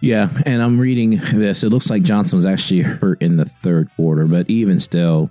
[0.00, 1.62] Yeah, and I'm reading this.
[1.62, 5.30] It looks like Johnson was actually hurt in the third quarter, but even still,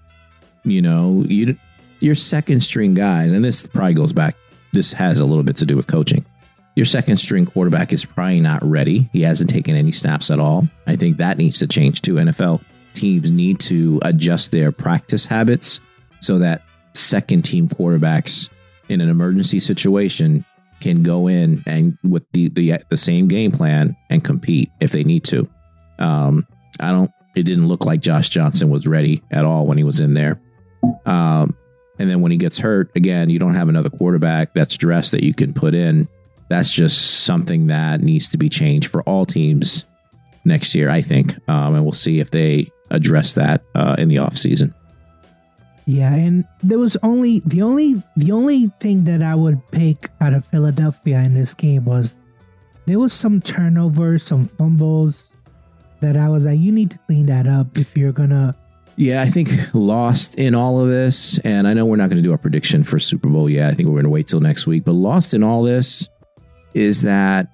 [0.64, 1.58] you know, you
[2.00, 4.36] your second string guys, and this probably goes back.
[4.72, 6.24] This has a little bit to do with coaching.
[6.76, 9.10] Your second string quarterback is probably not ready.
[9.12, 10.68] He hasn't taken any snaps at all.
[10.86, 12.16] I think that needs to change too.
[12.16, 12.62] NFL
[12.94, 15.80] teams need to adjust their practice habits
[16.22, 16.62] so that
[16.94, 18.50] second team quarterbacks
[18.90, 20.44] in an emergency situation
[20.80, 25.04] can go in and with the the the same game plan and compete if they
[25.04, 25.48] need to.
[26.00, 26.48] Um,
[26.80, 27.12] I don't.
[27.36, 30.42] It didn't look like Josh Johnson was ready at all when he was in there.
[31.06, 31.56] Um,
[32.00, 35.24] and then when he gets hurt again, you don't have another quarterback that's dressed that
[35.24, 36.08] you can put in.
[36.50, 39.86] That's just something that needs to be changed for all teams
[40.46, 41.36] next year, I think.
[41.48, 44.74] Um, and we'll see if they address that uh, in the offseason.
[45.90, 50.36] Yeah, and there was only the only the only thing that I would pick out
[50.36, 52.14] of Philadelphia in this game was
[52.86, 55.32] there was some turnovers, some fumbles
[56.02, 58.56] that I was like, you need to clean that up if you're gonna
[58.98, 62.28] Yeah, I think lost in all of this, and I know we're not going to
[62.28, 63.72] do our prediction for Super Bowl yet.
[63.72, 64.86] I think we're going to wait till next week.
[64.86, 66.08] But lost in all this
[66.76, 67.48] is that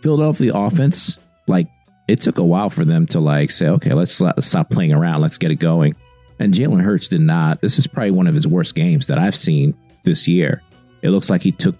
[0.00, 1.68] Philadelphia offense, like
[2.06, 5.20] it took a while for them to like say, okay, let's, let's stop playing around,
[5.20, 5.94] let's get it going.
[6.38, 7.60] And Jalen Hurts did not.
[7.60, 10.62] This is probably one of his worst games that I've seen this year.
[11.02, 11.76] It looks like he took,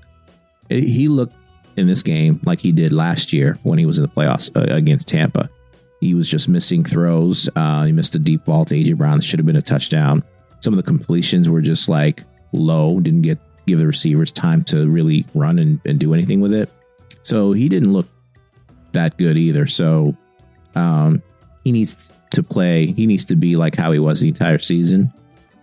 [0.69, 1.35] he looked
[1.77, 4.75] in this game like he did last year when he was in the playoffs uh,
[4.75, 5.49] against Tampa.
[6.01, 7.49] He was just missing throws.
[7.57, 10.23] Uh, he missed a deep ball to AJ Brown that should have been a touchdown.
[10.61, 14.89] Some of the completions were just like low, didn't get give the receivers time to
[14.89, 16.71] really run and, and do anything with it.
[17.23, 18.07] So he didn't look
[18.93, 19.67] that good either.
[19.67, 20.17] So
[20.75, 21.23] um,
[21.65, 22.87] he needs to play.
[22.87, 25.13] He needs to be like how he was the entire season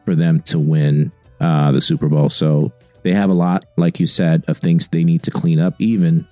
[0.03, 2.29] for them to win uh, the Super Bowl.
[2.29, 2.71] So
[3.03, 6.27] they have a lot, like you said, of things they need to clean up, even,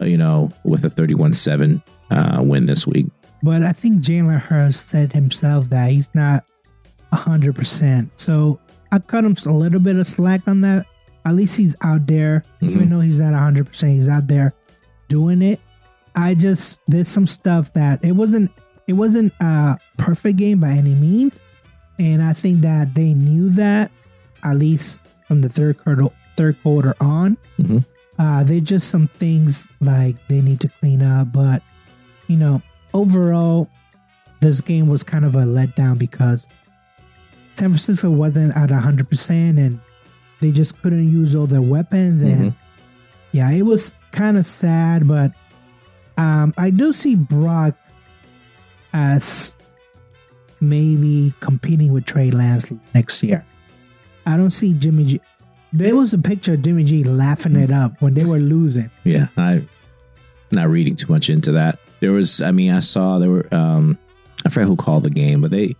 [0.00, 3.06] uh, you know, with a 31 7 uh, win this week.
[3.42, 6.44] But I think Jalen Hurts said himself that he's not
[7.12, 8.10] 100%.
[8.16, 8.58] So
[8.92, 10.86] I cut him a little bit of slack on that.
[11.24, 12.70] At least he's out there, Mhm.
[12.70, 14.54] even though he's not 100%, he's out there
[15.08, 15.60] doing it.
[16.16, 18.50] I just did some stuff that it wasn't
[18.88, 21.40] it wasn't a perfect game by any means,
[21.98, 23.92] and I think that they knew that
[24.42, 27.36] at least from the third quarter third quarter on.
[27.58, 27.84] Mhm.
[28.18, 31.62] Uh, they just some things like they need to clean up, but
[32.26, 32.60] you know,
[32.94, 33.68] overall,
[34.40, 36.46] this game was kind of a letdown because
[37.56, 39.80] San Francisco wasn't at 100% and
[40.40, 42.22] they just couldn't use all their weapons.
[42.22, 42.54] And Mhm.
[43.32, 45.32] yeah, it was kind of sad, but
[46.16, 47.74] um, I do see Brock
[48.92, 49.54] as
[50.60, 53.44] maybe competing with Trey Lance next year.
[54.26, 55.20] I don't see Jimmy G.
[55.72, 58.90] There was a picture of Jimmy G laughing it up when they were losing.
[59.04, 59.62] Yeah, I
[60.50, 61.78] not reading too much into that.
[62.00, 63.98] There was, I mean, I saw there were, um,
[64.46, 65.76] I forget who called the game, but they,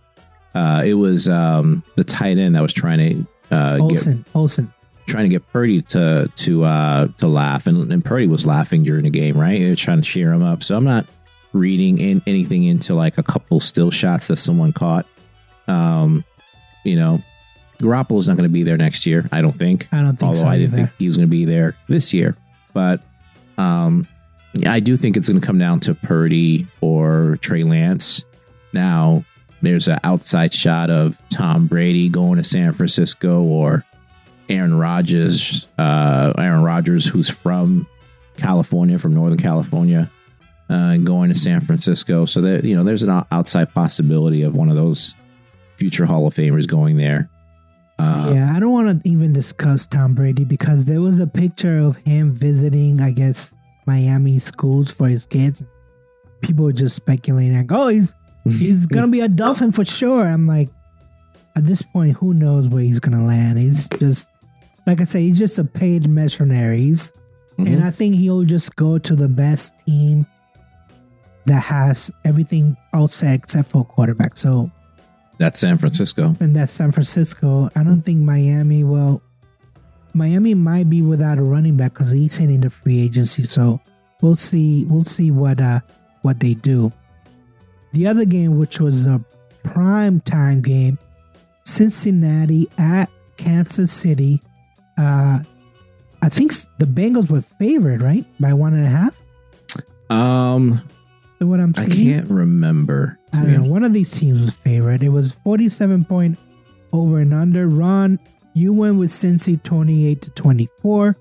[0.53, 4.73] uh, it was um, the tight end that was trying to uh, get Olsen, Olsen.
[5.07, 9.03] trying to get Purdy to to uh, to laugh, and, and Purdy was laughing during
[9.05, 9.59] the game, right?
[9.59, 10.61] They were trying to cheer him up.
[10.63, 11.05] So I'm not
[11.53, 15.05] reading in anything into like a couple still shots that someone caught.
[15.67, 16.23] Um,
[16.83, 17.21] you know,
[17.79, 19.27] Garoppolo's not going to be there next year.
[19.31, 19.87] I don't think.
[19.91, 22.13] I don't think Although so I didn't think he was going to be there this
[22.13, 22.35] year,
[22.73, 23.01] but
[23.57, 24.07] um,
[24.53, 28.23] yeah, I do think it's going to come down to Purdy or Trey Lance.
[28.73, 29.23] Now,
[29.61, 33.85] there's an outside shot of Tom Brady going to San Francisco or
[34.47, 37.87] Aaron Rodgers, uh, Aaron Rodgers, who's from
[38.37, 40.09] California, from Northern California,
[40.69, 42.25] uh, going to San Francisco.
[42.25, 45.13] So that you know, there's an outside possibility of one of those
[45.77, 47.29] future Hall of Famers going there.
[47.97, 51.79] Uh, yeah, I don't want to even discuss Tom Brady because there was a picture
[51.79, 53.53] of him visiting, I guess,
[53.85, 55.63] Miami schools for his kids.
[56.41, 60.25] People were just speculating, like, oh, he's he's gonna be a Dolphin for sure.
[60.25, 60.69] I'm like,
[61.57, 63.57] at this point, who knows where he's gonna land?
[63.59, 64.29] He's just,
[64.87, 66.81] like I say, he's just a paid mercenary.
[66.81, 67.11] He's,
[67.57, 67.73] Mhm.
[67.73, 70.25] And I think he'll just go to the best team
[71.45, 74.37] that has everything outside except for a quarterback.
[74.37, 74.69] So
[75.37, 76.35] That's San Francisco.
[76.39, 77.69] and that's San Francisco.
[77.75, 79.21] I don't think Miami will.
[80.13, 83.43] Miami might be without a running back because he's hitting the free agency.
[83.43, 83.79] So
[84.21, 84.85] we'll see.
[84.85, 85.79] We'll see what uh
[86.23, 86.91] what they do.
[87.93, 89.23] The other game, which was a
[89.63, 90.97] prime time game,
[91.63, 94.41] Cincinnati at Kansas City.
[94.97, 95.39] Uh,
[96.21, 99.19] I think the Bengals were favored, right, by one and a half.
[100.09, 100.81] Um,
[101.39, 101.91] What I'm seeing.
[101.91, 103.17] I can't remember.
[103.31, 103.69] I don't know.
[103.69, 105.01] One of these teams was favorite.
[105.01, 106.37] It was 47 point
[106.91, 107.67] over and under.
[107.67, 108.19] Ron,
[108.53, 111.15] you went with Cincy 28 to 24.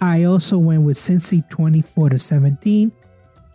[0.00, 2.90] I also went with Cincy 24 to 17.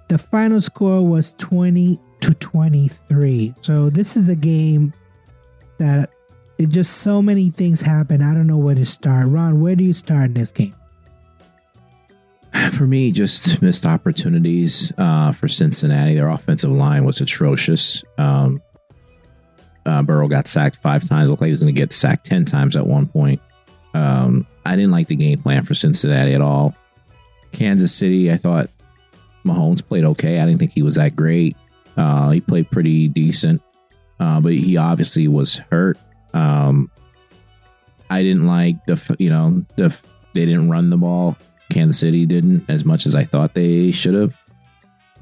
[0.08, 3.54] The final score was 20 to 23.
[3.62, 4.94] So this is a game
[5.80, 6.12] that
[6.58, 8.22] it just so many things happen.
[8.22, 9.28] I don't know where to start.
[9.28, 10.76] Ron, where do you start in this game?
[12.72, 16.16] For me, just missed opportunities uh, for Cincinnati.
[16.16, 18.04] Their offensive line was atrocious.
[18.18, 18.62] Um,
[19.86, 21.30] uh, Burrow got sacked five times.
[21.30, 23.40] Looked like he was going to get sacked ten times at one point.
[23.94, 26.76] Um, I didn't like the game plan for Cincinnati at all.
[27.52, 28.70] Kansas City, I thought
[29.46, 30.40] Mahomes played okay.
[30.40, 31.56] I didn't think he was that great.
[31.98, 33.62] Uh, he played pretty decent,
[34.20, 35.98] uh, but he obviously was hurt.
[36.34, 36.92] Um,
[38.10, 39.96] I didn't like the you know the
[40.34, 41.38] they didn't run the ball.
[41.70, 44.38] Kansas City didn't as much as I thought they should have,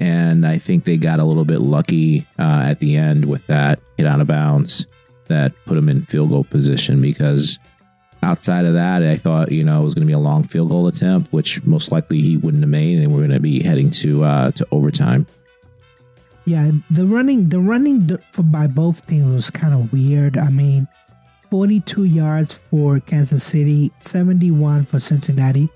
[0.00, 3.80] and I think they got a little bit lucky uh, at the end with that
[3.96, 4.86] hit out of bounds
[5.26, 7.58] that put them in field goal position because
[8.22, 10.70] outside of that, I thought you know it was going to be a long field
[10.70, 13.90] goal attempt, which most likely he wouldn't have made, and we're going to be heading
[13.90, 15.26] to uh, to overtime.
[16.44, 20.38] Yeah, the running, the running for by both teams was kind of weird.
[20.38, 20.88] I mean,
[21.50, 25.68] 42 yards for Kansas City, 71 for Cincinnati.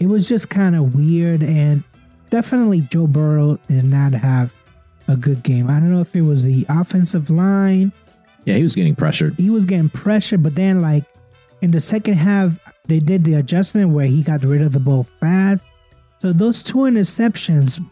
[0.00, 1.82] It was just kind of weird, and
[2.30, 4.52] definitely Joe Burrow did not have
[5.08, 5.68] a good game.
[5.68, 7.92] I don't know if it was the offensive line.
[8.44, 9.34] Yeah, he was getting pressured.
[9.36, 11.04] He was getting pressured, but then like
[11.62, 15.02] in the second half, they did the adjustment where he got rid of the ball
[15.02, 15.66] fast.
[16.20, 17.84] So those two interceptions,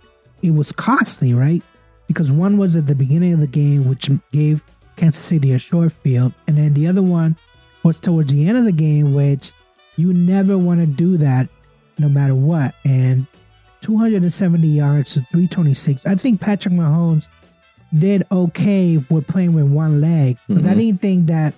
[0.43, 1.63] it was costly, right?
[2.07, 4.63] Because one was at the beginning of the game, which gave
[4.97, 7.37] Kansas City a short field, and then the other one
[7.83, 9.53] was towards the end of the game, which
[9.97, 11.49] you never want to do that
[11.99, 12.75] no matter what.
[12.85, 13.27] And
[13.83, 16.05] 270 yards to 326.
[16.07, 17.29] I think Patrick Mahomes
[17.97, 20.79] did okay with playing with one leg because I Mhm.
[20.79, 21.55] didn't think that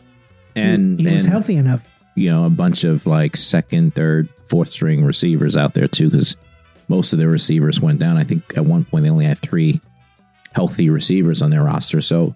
[0.55, 1.85] And he, he was healthy enough.
[2.15, 6.37] you know, a bunch of like second, third, fourth string receivers out there too, because
[6.89, 8.17] most of their receivers went down.
[8.17, 9.81] I think at one point they only had three
[10.53, 12.01] healthy receivers on their roster.
[12.01, 12.35] So,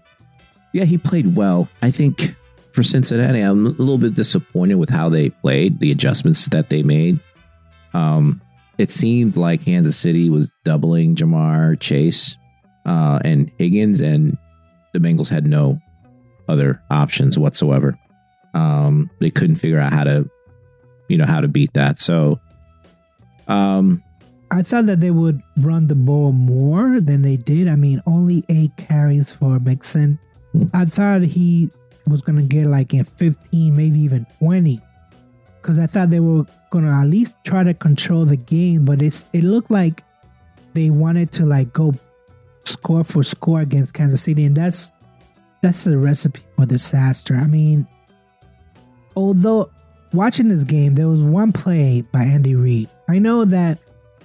[0.73, 1.69] yeah, he played well.
[1.83, 2.35] I think
[2.73, 6.83] for Cincinnati, I'm a little bit disappointed with how they played, the adjustments that they
[6.83, 7.19] made.
[7.95, 8.41] Um,
[8.79, 12.37] it seemed like Kansas City was doubling Ja'Marr Chase
[12.87, 14.37] uh, and Higgins, and
[14.93, 15.79] the Bengals had no
[16.49, 17.99] other options whatsoever.
[18.55, 20.29] Um, they couldn't figure out how to,
[21.09, 21.99] you know, how to beat that.
[21.99, 22.41] So,
[23.49, 24.03] um,
[24.51, 27.69] I thought that they would run the ball more than they did.
[27.69, 30.19] I mean, only eight carries for Mixon.
[30.53, 30.65] Hmm.
[30.75, 31.71] I thought he
[32.07, 34.81] was going to get like in 15, maybe even 20.
[35.63, 38.85] Because I thought they were to at least try to control the game.
[38.85, 40.03] But it's, it looked like
[40.75, 41.95] they wanted to like go
[42.65, 44.45] score for score against Kansas City.
[44.45, 44.91] And that's
[45.61, 47.37] that's the recipe for disaster.
[47.37, 47.87] I mean,
[49.17, 49.71] although
[50.13, 52.89] watching this game, there was one play by Andy Reid.
[53.09, 53.79] I know that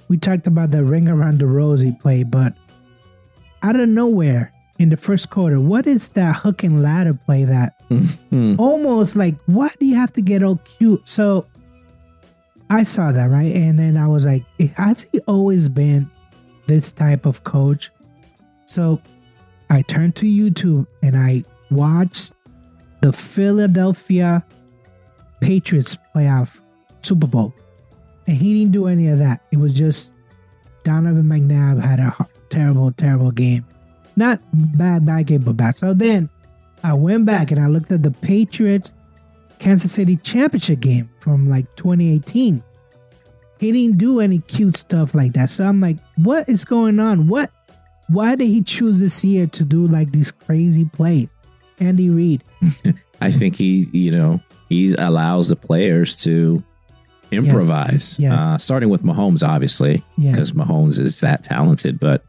[0.08, 2.54] we talked about the ring around the rosy play, but
[3.62, 7.80] out of nowhere in the first quarter, what is that hook and ladder play that
[7.90, 11.08] hmm, almost like why do you have to get all cute?
[11.08, 11.46] So
[12.70, 14.44] I saw that right, and then I was like,
[14.76, 16.10] has he always been
[16.68, 17.90] this type of coach?
[18.66, 19.02] So
[19.70, 22.34] I turned to YouTube and I watched
[23.02, 24.46] the Philadelphia
[25.40, 26.62] Patriots playoff
[27.02, 27.54] Super Bowl,
[28.28, 29.42] and he didn't do any of that.
[29.52, 30.12] It was just
[30.84, 33.66] Donovan McNabb had a terrible, terrible game.
[34.17, 34.41] Not
[34.77, 35.77] bad, bad game, but bad.
[35.77, 36.30] So then
[36.84, 38.93] I went back and I looked at the Patriots
[39.60, 42.62] Kansas City championship game from like 2018.
[43.60, 45.49] He didn't do any cute stuff like that.
[45.49, 47.27] So I'm like, what is going on?
[47.27, 47.49] What?
[48.10, 51.30] Why did he choose this year to do like these crazy plays?
[51.80, 52.43] Andy Reid.
[53.21, 56.63] I think he, you know, he allows the players to
[57.32, 58.17] improvise.
[58.19, 58.32] Yes.
[58.39, 60.36] Uh, starting with Mahomes, obviously, Yes.
[60.36, 62.23] because Mahomes is that talented, but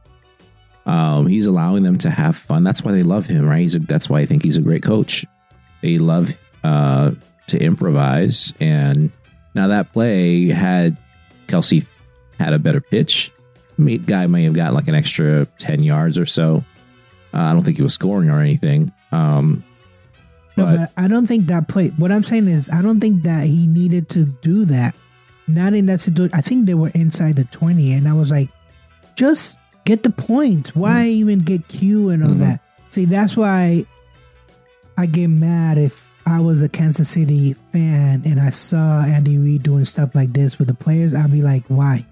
[0.89, 2.65] um, he's allowing them to have fun.
[2.65, 3.61] That's why they love him, right?
[3.61, 5.27] He's a, that's why I think he's a great coach.
[5.83, 6.33] They love
[6.65, 7.13] uh,
[7.49, 9.13] to improvise, and
[9.55, 10.97] now that play had
[11.47, 11.87] Kelce
[12.41, 13.31] had a better pitch.
[14.07, 16.65] Guy may have got like an extra ten yards or so.
[17.35, 18.91] Uh, I don't think he was scoring or anything.
[19.13, 19.63] Um,
[20.57, 21.89] No, but but I don't think that play.
[21.99, 24.95] What I'm saying is, I don't think that he needed to do that.
[25.47, 26.35] Not in that situation.
[26.35, 28.49] I think they were inside the 20, and I was like,
[29.17, 29.58] just
[29.89, 30.77] get the points.
[30.77, 32.41] Why even get Q and all Mhm.
[32.41, 32.61] that?
[32.91, 33.87] See, that's why
[34.99, 39.63] I get mad if I was a Kansas City fan and I saw Andy Reid
[39.63, 41.15] doing stuff like this with the players.
[41.15, 42.05] I'd be like, why?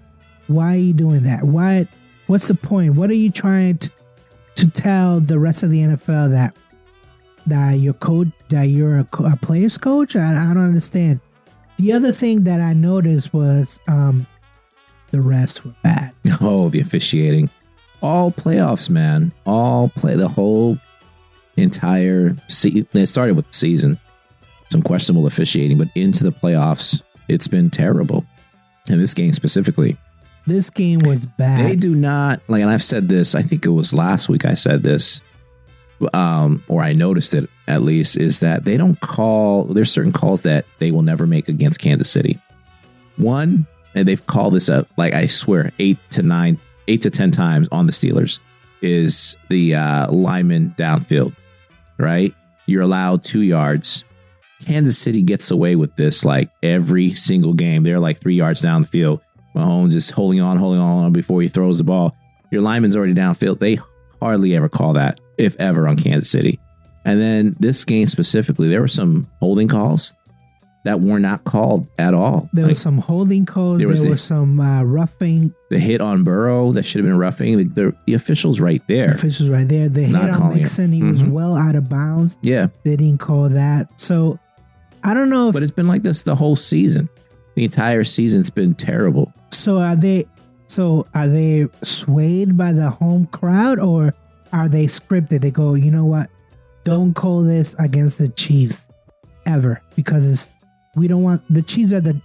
[0.47, 1.43] Why are you doing that?
[1.43, 1.87] Why?
[2.25, 2.95] What's the point?
[2.95, 3.91] What are you trying to
[4.55, 6.55] to tell the rest of the NFL that
[7.45, 11.19] that your coach that you're a, a player's coach I, I don't understand
[11.77, 14.25] the other thing that i noticed was um
[15.11, 16.11] the rest were bad
[16.41, 17.51] Oh, the officiating.
[18.01, 19.31] All playoffs, man.
[19.45, 20.77] All play the whole
[21.55, 22.87] entire season.
[22.93, 23.99] It started with the season.
[24.69, 28.25] Some questionable officiating, but into the playoffs, it's been terrible.
[28.89, 29.97] And this game specifically.
[30.45, 33.69] this game was bad They do not like and I've said this, I think it
[33.69, 35.21] was last week I said this.
[36.13, 40.43] Um, or I noticed it at least, is that they don't call there's certain calls
[40.43, 42.39] that they will never make against Kansas City.
[43.17, 47.31] One, and they've called this up like I swear eight to nine, eight to ten
[47.31, 48.39] times on the Steelers,
[48.81, 51.35] is the uh lineman downfield.
[51.97, 52.33] Right?
[52.67, 54.03] You're allowed two yards.
[54.65, 57.83] Kansas City gets away with this like every single game.
[57.83, 59.21] They're like three yards down the field.
[59.55, 62.15] Mahomes is holding on, holding on before he throws the ball.
[62.51, 63.59] Your lineman's already downfield.
[63.59, 63.79] They
[64.21, 66.59] hardly ever call that, if ever, on Kansas City.
[67.05, 70.15] And then this game specifically, there were some holding calls
[70.85, 72.49] that were not called at all.
[72.53, 75.79] there Like, was some holding calls There there, was the- was some uh, roughing the
[75.79, 77.57] hit on Burrow that should have been roughing.
[77.57, 79.07] The, the, the officials right there.
[79.09, 80.93] The officials right there the Not hit on it.
[80.93, 81.31] He was Mhm.
[81.31, 84.39] well out of bounds Yeah, they didn't call that so
[85.03, 87.07] i don't know if but it's been like this the whole season.
[87.55, 89.31] The entire season's been terrible.
[89.51, 90.25] So are they
[90.67, 94.13] so are they swayed by the home crowd or
[94.53, 95.41] are they scripted?
[95.41, 96.29] They go, you know what?
[96.83, 98.87] Don't call this against the Chiefs
[99.45, 100.49] ever because it's
[100.97, 102.19] we don't want the Chiefs are the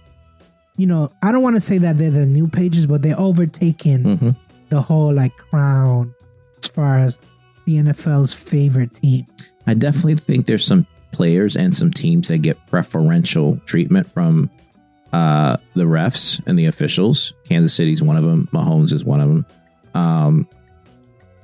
[0.75, 4.17] you know, I don't want to say that they're the new pages, but they're overtaking
[4.17, 4.29] hmm
[4.69, 6.15] the whole like crown
[6.57, 7.19] as far as
[7.65, 9.23] the NFL's favorite team.
[9.67, 14.49] I definitely think there's some players and some teams that get preferential treatment from
[15.11, 17.33] uh, the refs and the officials.
[17.47, 18.49] Kansas City's one of them.
[18.51, 19.45] Mahomes is one of them.
[19.93, 20.49] Um,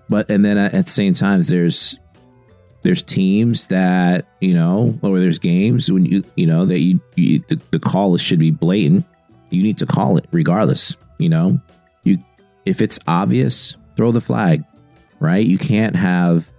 [0.09, 1.99] but and then at, at the same time, there's
[2.81, 7.39] there's teams that you know, or there's games when you you know that you, you
[7.47, 9.05] the, the call should be blatant.
[9.49, 10.95] You need to call it regardless.
[11.17, 11.59] You know,
[12.03, 12.17] you
[12.65, 14.63] if it's obvious, throw the flag.
[15.19, 15.45] Right?
[15.45, 16.49] You can't have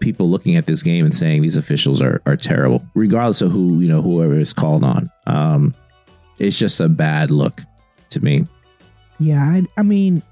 [0.00, 3.80] people looking at this game and saying these officials are are terrible, regardless of who
[3.80, 5.10] you know whoever is called on.
[5.26, 5.74] Um,
[6.38, 7.60] it's just a bad look
[8.10, 8.46] to me.
[9.20, 10.22] Yeah, I, I mean,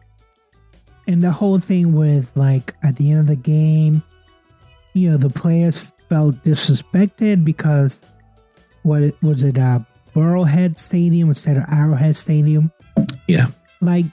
[1.06, 4.02] and the whole thing with like at the end of the game,
[4.98, 5.78] you know, the players
[6.08, 8.00] felt disrespected because
[8.82, 9.58] what it, was it?
[9.58, 9.80] Uh,
[10.14, 12.72] Burrowhead Stadium instead of Arrowhead Stadium.
[13.26, 13.48] Yeah,
[13.80, 14.06] Like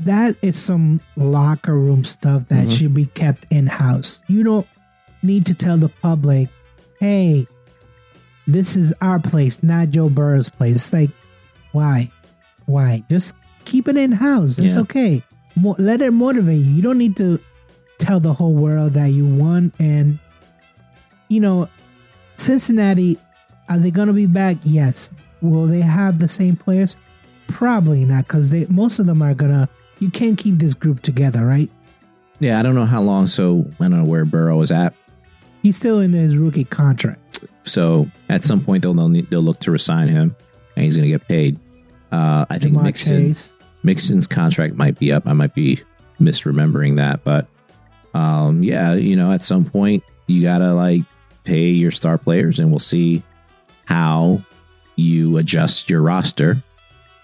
[0.00, 2.72] that is some locker room stuff that Mhm.
[2.78, 4.20] should be kept in house.
[4.28, 4.66] You don't
[5.22, 6.48] need to tell the public,
[6.98, 7.46] "Hey,
[8.46, 11.10] this is our place, not Joe Burrow's place." It's like,
[11.72, 12.10] why?
[12.66, 13.04] Why?
[13.10, 13.34] Just
[13.66, 14.58] keep it in house.
[14.58, 14.80] It's Yeah.
[14.82, 15.22] okay.
[15.56, 16.72] Mo- let it motivate you.
[16.72, 17.38] You don't need to
[18.00, 19.72] tell the whole world that you won.
[19.78, 20.18] And
[21.28, 21.68] you know,
[22.36, 23.18] Cincinnati,
[23.68, 24.56] are they going to be back?
[24.64, 25.10] Yes.
[25.40, 26.96] Will they have the same players?
[27.46, 29.68] Probably not, because they most of them are gonna.
[29.98, 31.70] You can't keep this group together, right?
[32.38, 32.58] yeah.
[32.58, 33.26] I don't know how long.
[33.26, 34.94] So I don't know where Burrow is at.
[35.62, 37.44] He's still in his rookie contract.
[37.64, 40.34] So at some point they'll they'll, look to resign him,
[40.76, 41.58] and he's going to get paid.
[42.10, 43.52] Uh, I think Ja'Marr Mixon Chase.
[43.82, 45.26] Mixon's contract might be up.
[45.26, 45.80] I might be
[46.20, 47.46] misremembering that, but
[48.14, 51.02] um, yeah, you know, at some point you gotta like
[51.44, 53.22] pay your star players, and we'll see
[53.86, 54.42] how
[54.96, 56.62] you adjust your roster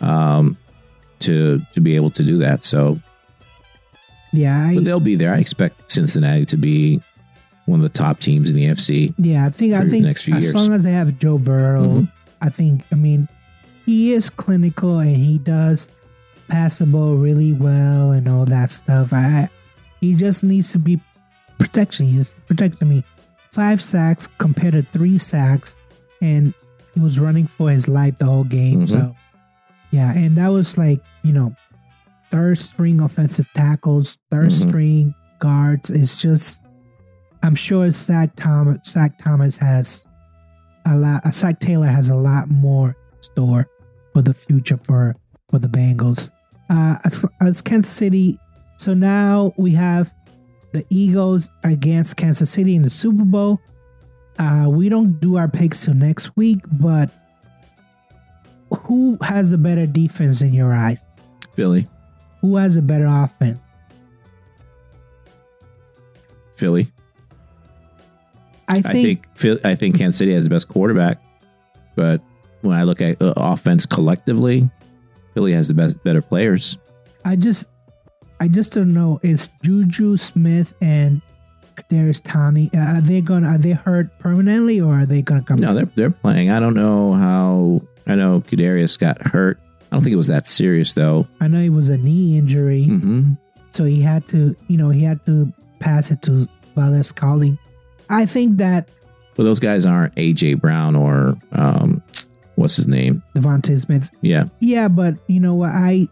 [0.00, 0.56] um,
[1.20, 2.64] to to be able to do that.
[2.64, 2.98] So,
[4.32, 5.32] Yeah, but they'll be there.
[5.34, 7.00] I expect Cincinnati to be
[7.66, 9.12] one of the top teams in the FC.
[9.18, 9.44] yeah.
[9.46, 10.54] I think I think next few as years.
[10.54, 12.12] long as they have Joe Burrow, Mhm.
[12.40, 12.84] I think.
[12.92, 13.28] I mean,
[13.84, 15.88] he is clinical and he does
[16.48, 19.12] pass the ball really well and all that stuff.
[19.12, 19.48] I
[20.00, 21.00] he just needs to be
[21.58, 22.08] protection.
[22.08, 23.04] He's protecting me.
[23.52, 25.74] Five sacks compared to three sacks,
[26.20, 26.52] and
[26.94, 28.82] he was running for his life the whole game.
[28.82, 28.88] Mhm.
[28.88, 29.14] So,
[29.90, 31.54] yeah, and that was like you know,
[32.30, 34.68] third string offensive tackles, 3rd Mhm.
[34.68, 35.90] string guards.
[35.90, 36.60] It's just,
[37.42, 40.04] I'm sure Zach Thomas, Zach Thomas has
[40.84, 41.24] a lot.
[41.26, 43.66] uh, Zac Taylor has a lot more store
[44.12, 45.16] for the future for
[45.50, 46.30] for the Bengals.
[46.68, 48.38] Uh, as, as Kansas City,
[48.76, 50.12] so now we have
[50.72, 53.60] the Eagles against Kansas City in the Super Bowl.
[54.38, 57.08] Uh, we don't do our picks till next week, but
[58.82, 61.00] who has a better defense in your eyes?
[61.54, 61.88] Philly,
[62.42, 63.58] Who has a better offense?
[66.56, 66.92] Philly.
[68.68, 71.18] I I think, think I think Kansas City has the best quarterback,
[71.94, 72.20] but
[72.62, 74.68] when I look at uh, offense collectively,
[75.34, 76.76] Philly has the best better players.
[77.24, 77.66] I just
[78.40, 79.18] I just don't know.
[79.22, 81.22] Is Juju Smith and
[81.76, 85.56] Kadarius Toney uh, are they gonna are they hurt permanently or are they gonna come?
[85.58, 86.50] No, they're they're playing.
[86.50, 87.82] I don't know how.
[88.06, 89.58] I know Kadarius got hurt.
[89.90, 91.26] I don't think it was that serious though.
[91.40, 93.32] I know it was a knee injury, hmm
[93.72, 97.58] so he had to you know he had to pass it to Valdes-Scantling.
[98.08, 98.88] I think that
[99.34, 102.02] But those guys aren't AJ Brown or um,
[102.54, 103.22] what's his name?
[103.34, 104.10] DeVonta Smith.
[104.22, 105.70] Yeah, Yeah, but you know what?
[105.70, 106.08] I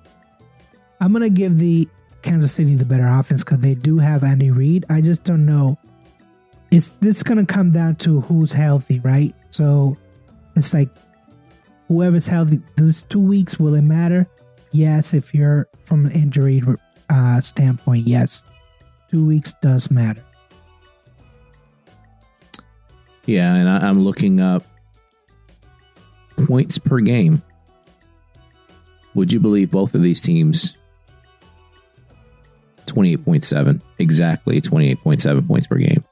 [1.01, 1.89] I'm gonna give the
[2.25, 4.85] Kansas City the better offense because they do have Andy Reid.
[4.89, 5.79] I just don't know.
[6.71, 9.35] It's this gonna come down to who's healthy, right?
[9.51, 9.97] So
[10.57, 10.89] it's like
[11.89, 12.61] whoever's healthy.
[12.77, 14.27] Those two weeks will it matter?
[14.73, 16.63] Yes, if you're from an injury
[17.09, 18.43] uh, standpoint, yes,
[19.11, 20.23] two weeks does matter.
[23.27, 23.55] yeah.
[23.55, 24.65] And I, I'm looking up
[26.47, 27.43] points per game.
[29.15, 30.77] Would you believe both of these teams?
[32.87, 36.05] Twenty-eight point seven, exactly twenty-eight point seven points per game.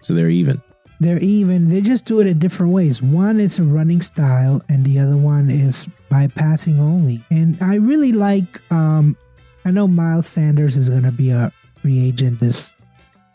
[0.00, 0.62] So they're even.
[1.00, 1.68] They're even.
[1.68, 3.02] They just do it in different ways.
[3.02, 7.20] One is a running style, and the other one is by passing only.
[7.30, 8.60] And I really like.
[8.70, 9.16] Um,
[9.64, 12.76] I know Miles Sanders is going to be a free agent this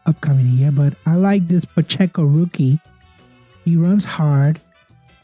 [0.05, 2.79] upcoming year, but I like this Pacheco rookie.
[3.65, 4.59] He runs hard.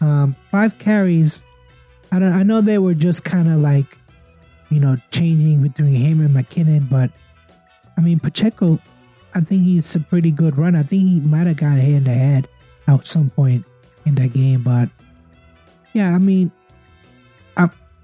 [0.02, 1.42] Um, five carries.
[2.12, 2.34] I don't.
[2.34, 3.98] I know they were just kind of like,
[4.70, 7.12] you know, changing between him and McKinnon, but
[7.98, 8.80] I mean Pacheco
[9.34, 10.76] I think he's a pretty good run.
[10.76, 12.48] I think he might have got hit in the head
[12.88, 13.66] at some point
[14.06, 14.88] in that game, but
[15.94, 16.52] yeah, I mean,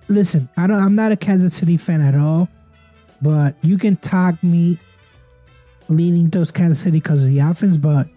[0.08, 0.80] listen, I don't.
[0.82, 2.50] I'm not a Kansas City fan at all,
[3.22, 4.78] but you can talk me
[5.88, 7.78] leaning towards Kansas City because of the offense.
[7.78, 8.08] But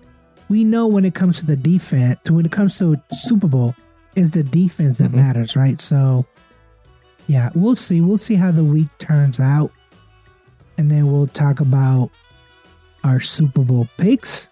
[0.49, 3.75] we know when it comes to the defense, when it comes to Super Bowl,
[4.17, 5.15] it's the defense that Mhm.
[5.15, 5.81] matters, right?
[5.81, 6.27] So,
[7.27, 8.01] yeah, we'll see.
[8.01, 9.71] We'll see how the week turns out,
[10.79, 12.11] and then we'll talk about
[13.03, 14.49] our Super Bowl picks.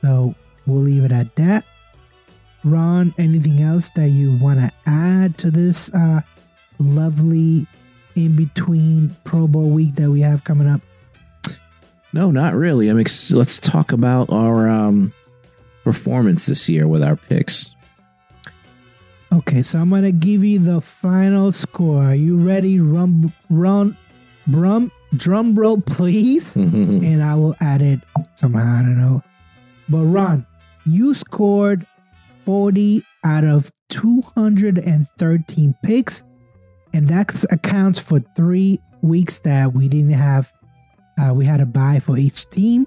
[0.00, 0.34] So
[0.66, 1.64] we'll leave it at that.
[2.64, 6.20] Ron, anything else that you want to add to this uh,
[6.78, 7.66] lovely
[8.14, 10.80] in between Pro Bowl week that we have coming up?
[12.12, 12.88] No, not really.
[12.88, 15.12] I'm ex- let's talk about our um,
[15.82, 17.74] performance this year with our picks.
[19.32, 22.04] Okay, so I'm gonna give you the final score.
[22.04, 22.78] Are you ready?
[22.78, 23.96] Rum, run,
[24.46, 28.00] brum, drum roll, please, and I will add it
[28.34, 28.80] somehow.
[28.80, 29.22] I don't know.
[29.88, 30.46] But Ron,
[30.86, 31.86] you scored
[32.44, 36.22] 40 out of 213 picks,
[36.92, 40.52] and that accounts for three weeks that we didn't have.
[41.18, 42.86] Uh, we had a buy for each team.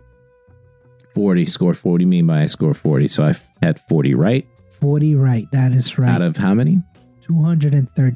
[1.14, 4.46] 40 score 40 mean by I score 40 so i had 40 right
[4.80, 5.48] 40 right.
[5.52, 6.10] That is right.
[6.10, 6.82] out of how many
[7.22, 8.16] 213.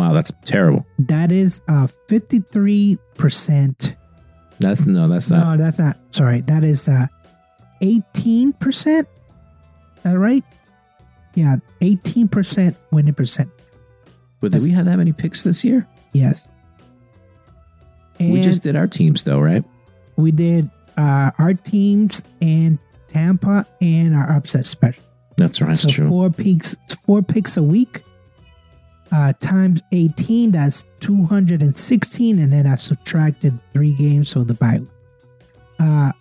[0.00, 3.96] Wow that's terrible That is uh 53%.
[4.58, 5.96] that's no that's not No, that's not.
[6.10, 7.06] Sorry, that is uh,
[7.80, 9.06] eighteen percent.
[10.02, 10.44] That right?
[11.34, 13.48] Yeah, eighteen percent winning percent.
[14.40, 16.48] but did we have that many picks this year Yes.
[18.18, 19.64] And we just did our teams though right
[20.16, 22.78] we did uh, our teams and
[23.08, 25.02] Tampa and our upset special.
[25.36, 26.76] that's right that's so true four picks,
[27.06, 28.02] four picks a week.
[29.12, 34.44] Uh, times eighteen, that's two hundred and sixteen, and then I subtracted three games for
[34.44, 34.80] the bye.
[35.80, 36.12] Uh,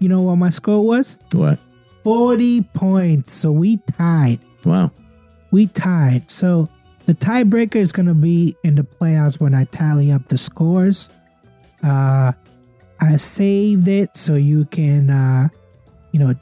[0.00, 1.18] you know what my score was?
[1.32, 1.58] what
[2.02, 3.32] 40 points.
[3.32, 4.38] So we tied.
[4.64, 4.90] wow
[5.50, 6.30] We tied.
[6.30, 6.68] So
[7.06, 11.08] the tiebreaker is going to be in the playoffs when I tally up the scores.
[11.82, 12.32] Uh,
[13.00, 15.48] I saved it so you can, uh,
[16.12, 16.34] you know,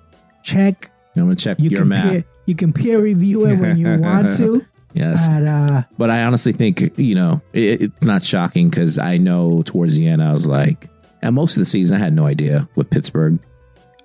[0.42, 0.90] check.
[1.16, 3.98] i'm gonna check You your can math peer, you can peer review it when you
[3.98, 4.64] want to.
[4.94, 9.16] Yes But uh, but i honestly think you know it, it's not shocking because i
[9.18, 10.88] know towards the end i was like
[11.22, 13.38] and most of the season i had no idea with pittsburgh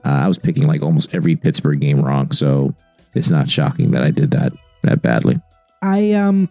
[0.06, 2.74] uh, i was picking like almost every pittsburgh game wrong so
[3.16, 5.40] it's not shocking that i did that that badly
[5.82, 6.50] I um,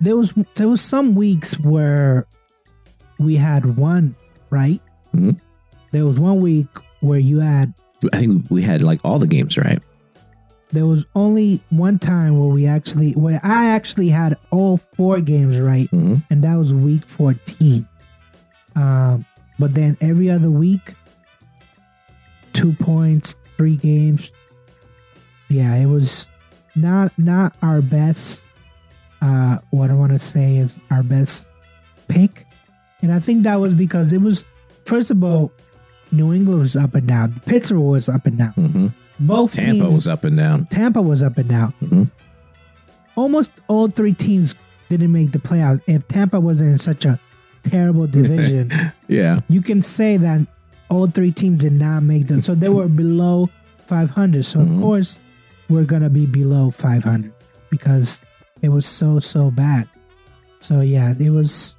[0.00, 2.26] there was there was some weeks where
[3.18, 4.14] we had one
[4.50, 4.80] right.
[5.14, 5.38] Mhm.
[5.92, 6.68] There was one week
[7.00, 7.74] where you had
[8.12, 9.80] I think we had like all the games right.
[10.72, 15.58] There was only one time where we actually where I actually had all four games
[15.58, 17.86] right, hmm and that was week fourteen.
[18.74, 19.26] Um,
[19.58, 20.94] but then every other week,
[22.52, 24.30] two points, three games.
[25.48, 26.28] Yeah, it was
[26.74, 28.46] not not our best.
[29.20, 31.46] Uh, what I want to say is our best
[32.08, 32.46] pick,
[33.02, 34.44] and I think that was because it was
[34.86, 35.52] first of all,
[36.10, 38.52] New England was up and down, The Pittsburgh was up and down.
[38.52, 38.86] hmm
[39.20, 40.66] Both Tampa teams, was up and down.
[40.66, 41.74] Tampa was up and down.
[41.82, 42.10] Mhm.
[43.16, 44.54] Almost all three teams
[44.88, 45.80] didn't make the playoffs.
[45.86, 47.18] If Tampa wasn't in such a
[47.62, 48.70] terrible division,
[49.08, 49.40] Yeah.
[49.48, 50.46] you can say that
[50.88, 52.42] all three teams did not make them.
[52.42, 53.48] So they were below
[53.86, 54.44] 500.
[54.44, 54.76] So Mhm.
[54.76, 55.18] of course
[55.68, 57.32] we're gonna be below 500
[57.70, 58.20] because
[58.62, 59.88] it was so so bad.
[60.60, 61.74] So yeah, it was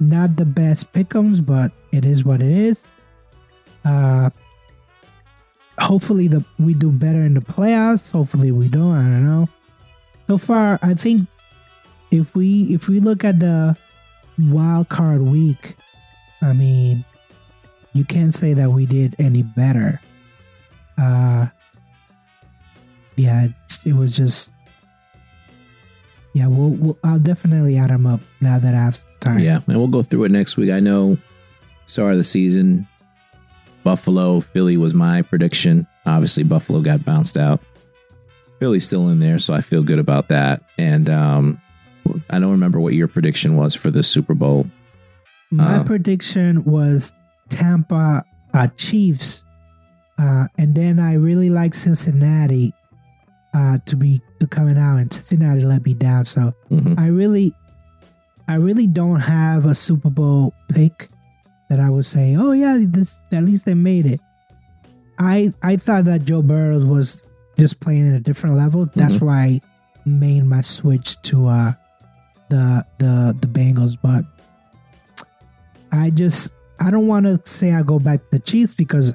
[0.00, 2.82] not the best pickums, but it is what it is.
[3.84, 4.30] Uh,
[5.78, 8.10] hopefully the we do better in the playoffs.
[8.10, 8.94] Hopefully we don't.
[8.94, 9.48] I don't know.
[10.28, 11.28] So far, I think
[12.10, 13.76] if we if we look at the
[14.38, 15.76] wild card week,
[16.40, 17.04] I mean,
[17.92, 20.00] you can't say that we did any better.
[20.98, 21.46] Uh,
[23.16, 23.48] yeah,
[23.84, 24.50] it was just.
[26.34, 29.40] Yeah, we'll, we'll I'll definitely add them up now that I have time.
[29.40, 29.60] Yeah.
[29.66, 30.70] And we'll go through it next week.
[30.70, 31.18] I know
[31.84, 32.88] start of the season,
[33.84, 35.86] Buffalo, Philly was my prediction.
[36.06, 37.60] Obviously, Buffalo got bounced out.
[38.58, 40.62] Philly's still in there, so I feel good about that.
[40.78, 41.60] And um,
[42.30, 44.66] I don't remember what your prediction was for the Super Bowl.
[45.50, 47.12] My Uh, prediction was
[47.48, 48.24] Tampa
[48.54, 49.42] uh, Chiefs,
[50.18, 52.72] uh, and then I really like Cincinnati
[53.54, 56.24] uh, to be to coming out, and Cincinnati let me down.
[56.24, 56.98] So Mhm.
[56.98, 57.52] I really,
[58.48, 61.10] I really don't have a Super Bowl pick
[61.72, 64.20] that I would say, oh yeah, this at least they made it.
[65.18, 67.22] I I thought that Joe Burrow was
[67.58, 68.90] just playing at a different level.
[68.94, 69.22] That's Mhm.
[69.22, 69.60] why I
[70.04, 71.72] made my switch to uh,
[72.50, 74.26] the the the Bengals, but
[75.90, 79.14] I just I don't want to say I go back to the Chiefs because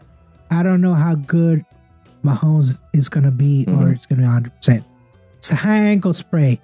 [0.50, 1.64] I don't know how good
[2.24, 3.96] Mahomes is going to be or Mhm.
[3.96, 4.56] it's going to be 100.
[4.58, 4.84] percent
[5.38, 6.60] It's a high ankle spray.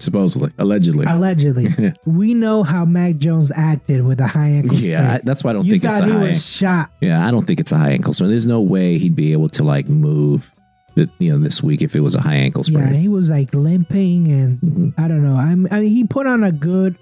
[0.00, 1.06] Supposedly, allegedly.
[1.06, 1.92] Allegedly.
[2.06, 5.52] we know how Mac Jones acted with a high ankle yeah, I, that's why I
[5.54, 6.18] don't you think it's a he high.
[6.28, 6.90] was shot.
[7.00, 8.30] Yeah, I don't think it's a high ankle sprain.
[8.30, 10.52] There's no way he'd be able to like move
[10.94, 12.94] the, you know this week if it was a high ankle sprain.
[12.94, 14.94] Yeah, he was like limping and Mhm.
[14.98, 15.34] I don't know.
[15.36, 16.96] I'm, I mean, he put on a good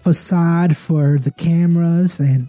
[0.00, 2.48] facade for the cameras, and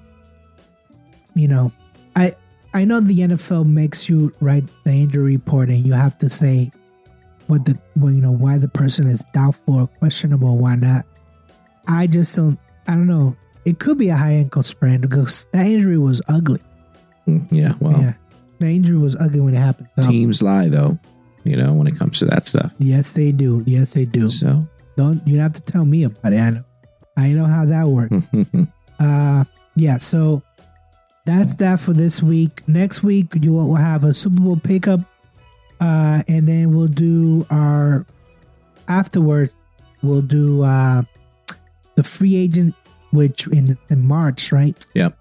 [1.36, 1.72] you know,
[2.16, 2.36] I
[2.74, 6.72] I know the NFL makes you write the injury report, and you have to say
[7.50, 11.06] what the well, you know, why the person is doubtful or questionable, why not.
[11.88, 12.58] I just don't.
[12.88, 13.36] I don't know.
[13.66, 16.62] It could be a high ankle sprain because that injury was ugly.
[17.28, 18.14] Mm, yeah, well, yeah,
[18.60, 19.90] the injury was ugly when it happened.
[20.00, 20.98] So, teams lie though,
[21.44, 22.72] you know, when it comes to that stuff.
[22.80, 23.64] yes, they do.
[23.66, 24.30] Yes, they do.
[24.30, 26.40] So, Don't you have to tell me about it.
[26.40, 26.64] I know.
[27.18, 28.16] I know how that works.
[29.00, 29.46] Uh,
[29.78, 29.98] yeah.
[29.98, 30.42] So
[31.26, 32.68] that's that for this week.
[32.68, 35.00] Next week you we'll have a Super Bowl pickup,
[35.80, 38.06] uh, and then we'll do our
[38.88, 39.56] afterwards.
[40.02, 41.04] We'll do uh,
[41.96, 42.76] the free agent,
[43.12, 44.84] which in in March, right?
[44.94, 45.18] Yep.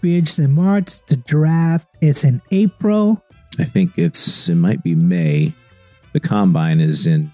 [0.00, 1.00] Free agents in March.
[1.06, 3.22] The draft is in April.
[3.58, 5.52] I think it's it might be May.
[6.12, 7.32] The combine is in.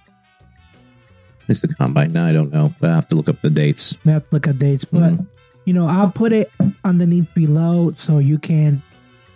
[1.48, 2.12] Is the combine?
[2.12, 2.74] No, I don't know.
[2.80, 3.96] But I have to look up the dates.
[4.04, 5.26] We have to look at dates, but Mhm.
[5.64, 6.50] you know, I'll put it
[6.84, 8.82] underneath below so you can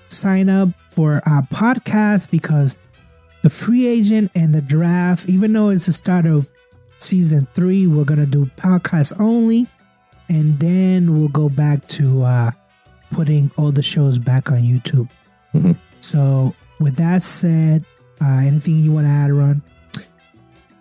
[0.09, 2.79] sign up for our podcast because
[3.43, 6.51] the free agent and the draft, even though it's the start of
[6.99, 9.67] season three, we're gonna do podcast only,
[10.29, 12.51] and then we'll go back to uh,
[13.11, 15.09] putting all the shows back on YouTube.
[15.55, 15.77] Mhm.
[16.01, 17.85] So, with that said,
[18.21, 19.63] uh, anything you want to add, Ron?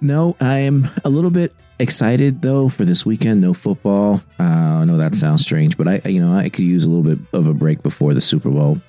[0.02, 3.42] No, I am a little bit excited though for this weekend.
[3.42, 4.22] No football.
[4.40, 7.04] Uh, I know that sounds strange, but I, you know, I could use a little
[7.04, 8.80] bit of a break before the Super Bowl.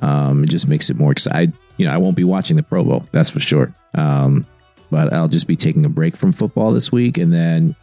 [0.00, 1.54] Um, it just makes it more exciting.
[1.76, 3.72] You know, I won't be watching the Pro Bowl, that's for sure.
[3.94, 4.46] Um,
[4.90, 7.74] but I'll just be taking a break from football this week, and then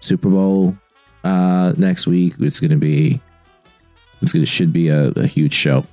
[0.00, 0.76] Super Bowl
[1.24, 2.34] uh, next week.
[2.38, 3.20] It's going to be,
[4.22, 5.84] it's to should be a, a huge show.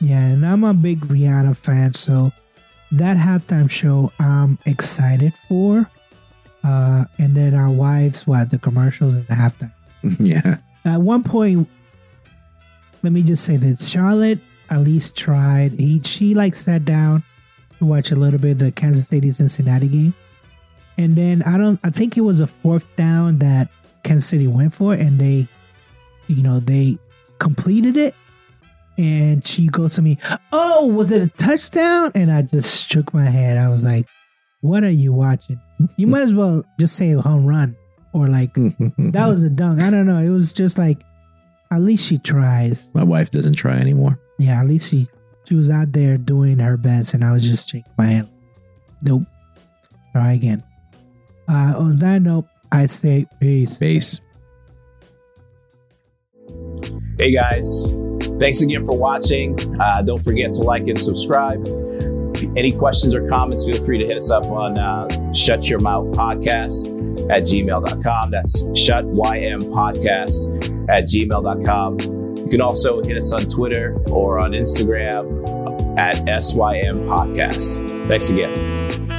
[0.00, 2.32] Yeah, and I'm a big Rihanna fan, so
[2.92, 5.88] that halftime show I'm excited for.
[6.62, 9.72] Uh, and then our wives, what the commercials and the halftime.
[10.18, 11.68] yeah, At one point,
[13.02, 14.38] let me just say this: Charlotte
[14.70, 15.72] at least tried.
[15.72, 17.22] He she like sat down
[17.78, 20.14] to watch a little bit of the Kansas City Cincinnati game,
[20.98, 21.78] and then I don't.
[21.84, 23.68] I think it was a fourth down that
[24.02, 25.48] Kansas City went for, and they,
[26.28, 26.98] you know, they
[27.38, 28.14] completed it.
[28.96, 30.18] And she goes to me,
[30.52, 33.58] "Oh, was it a touchdown?" And I just shook my head.
[33.58, 34.06] I was like,
[34.60, 35.60] "What are you watching?
[35.96, 37.76] You might as well just say home run
[38.12, 39.82] or like that was a dunk.
[39.82, 40.18] I don't know.
[40.18, 41.02] It was just like,
[41.70, 42.88] at least she tries.
[42.94, 44.18] my wife doesn't try anymore.
[44.38, 45.08] Yeah, at least she
[45.44, 48.28] she was out there doing her best, and I was just shaking my head.
[49.02, 49.22] Nope.
[50.12, 50.62] Try again.
[51.48, 53.76] Uh, on that note, I say peace.
[53.76, 54.20] Peace.
[57.18, 57.92] Hey guys,
[58.40, 59.58] thanks again for watching.
[59.80, 61.66] Uh, don't forget to like and subscribe.
[62.56, 66.06] Any questions or comments, feel free to hit us up on uh, Shut Your Mouth
[66.16, 66.90] Podcast
[67.30, 68.30] at gmail.com.
[68.30, 72.13] That's Shut YM Podcast at gmail.com.
[72.44, 78.08] You can also hit us on Twitter or on Instagram at SYM Podcast.
[78.08, 79.13] Thanks again.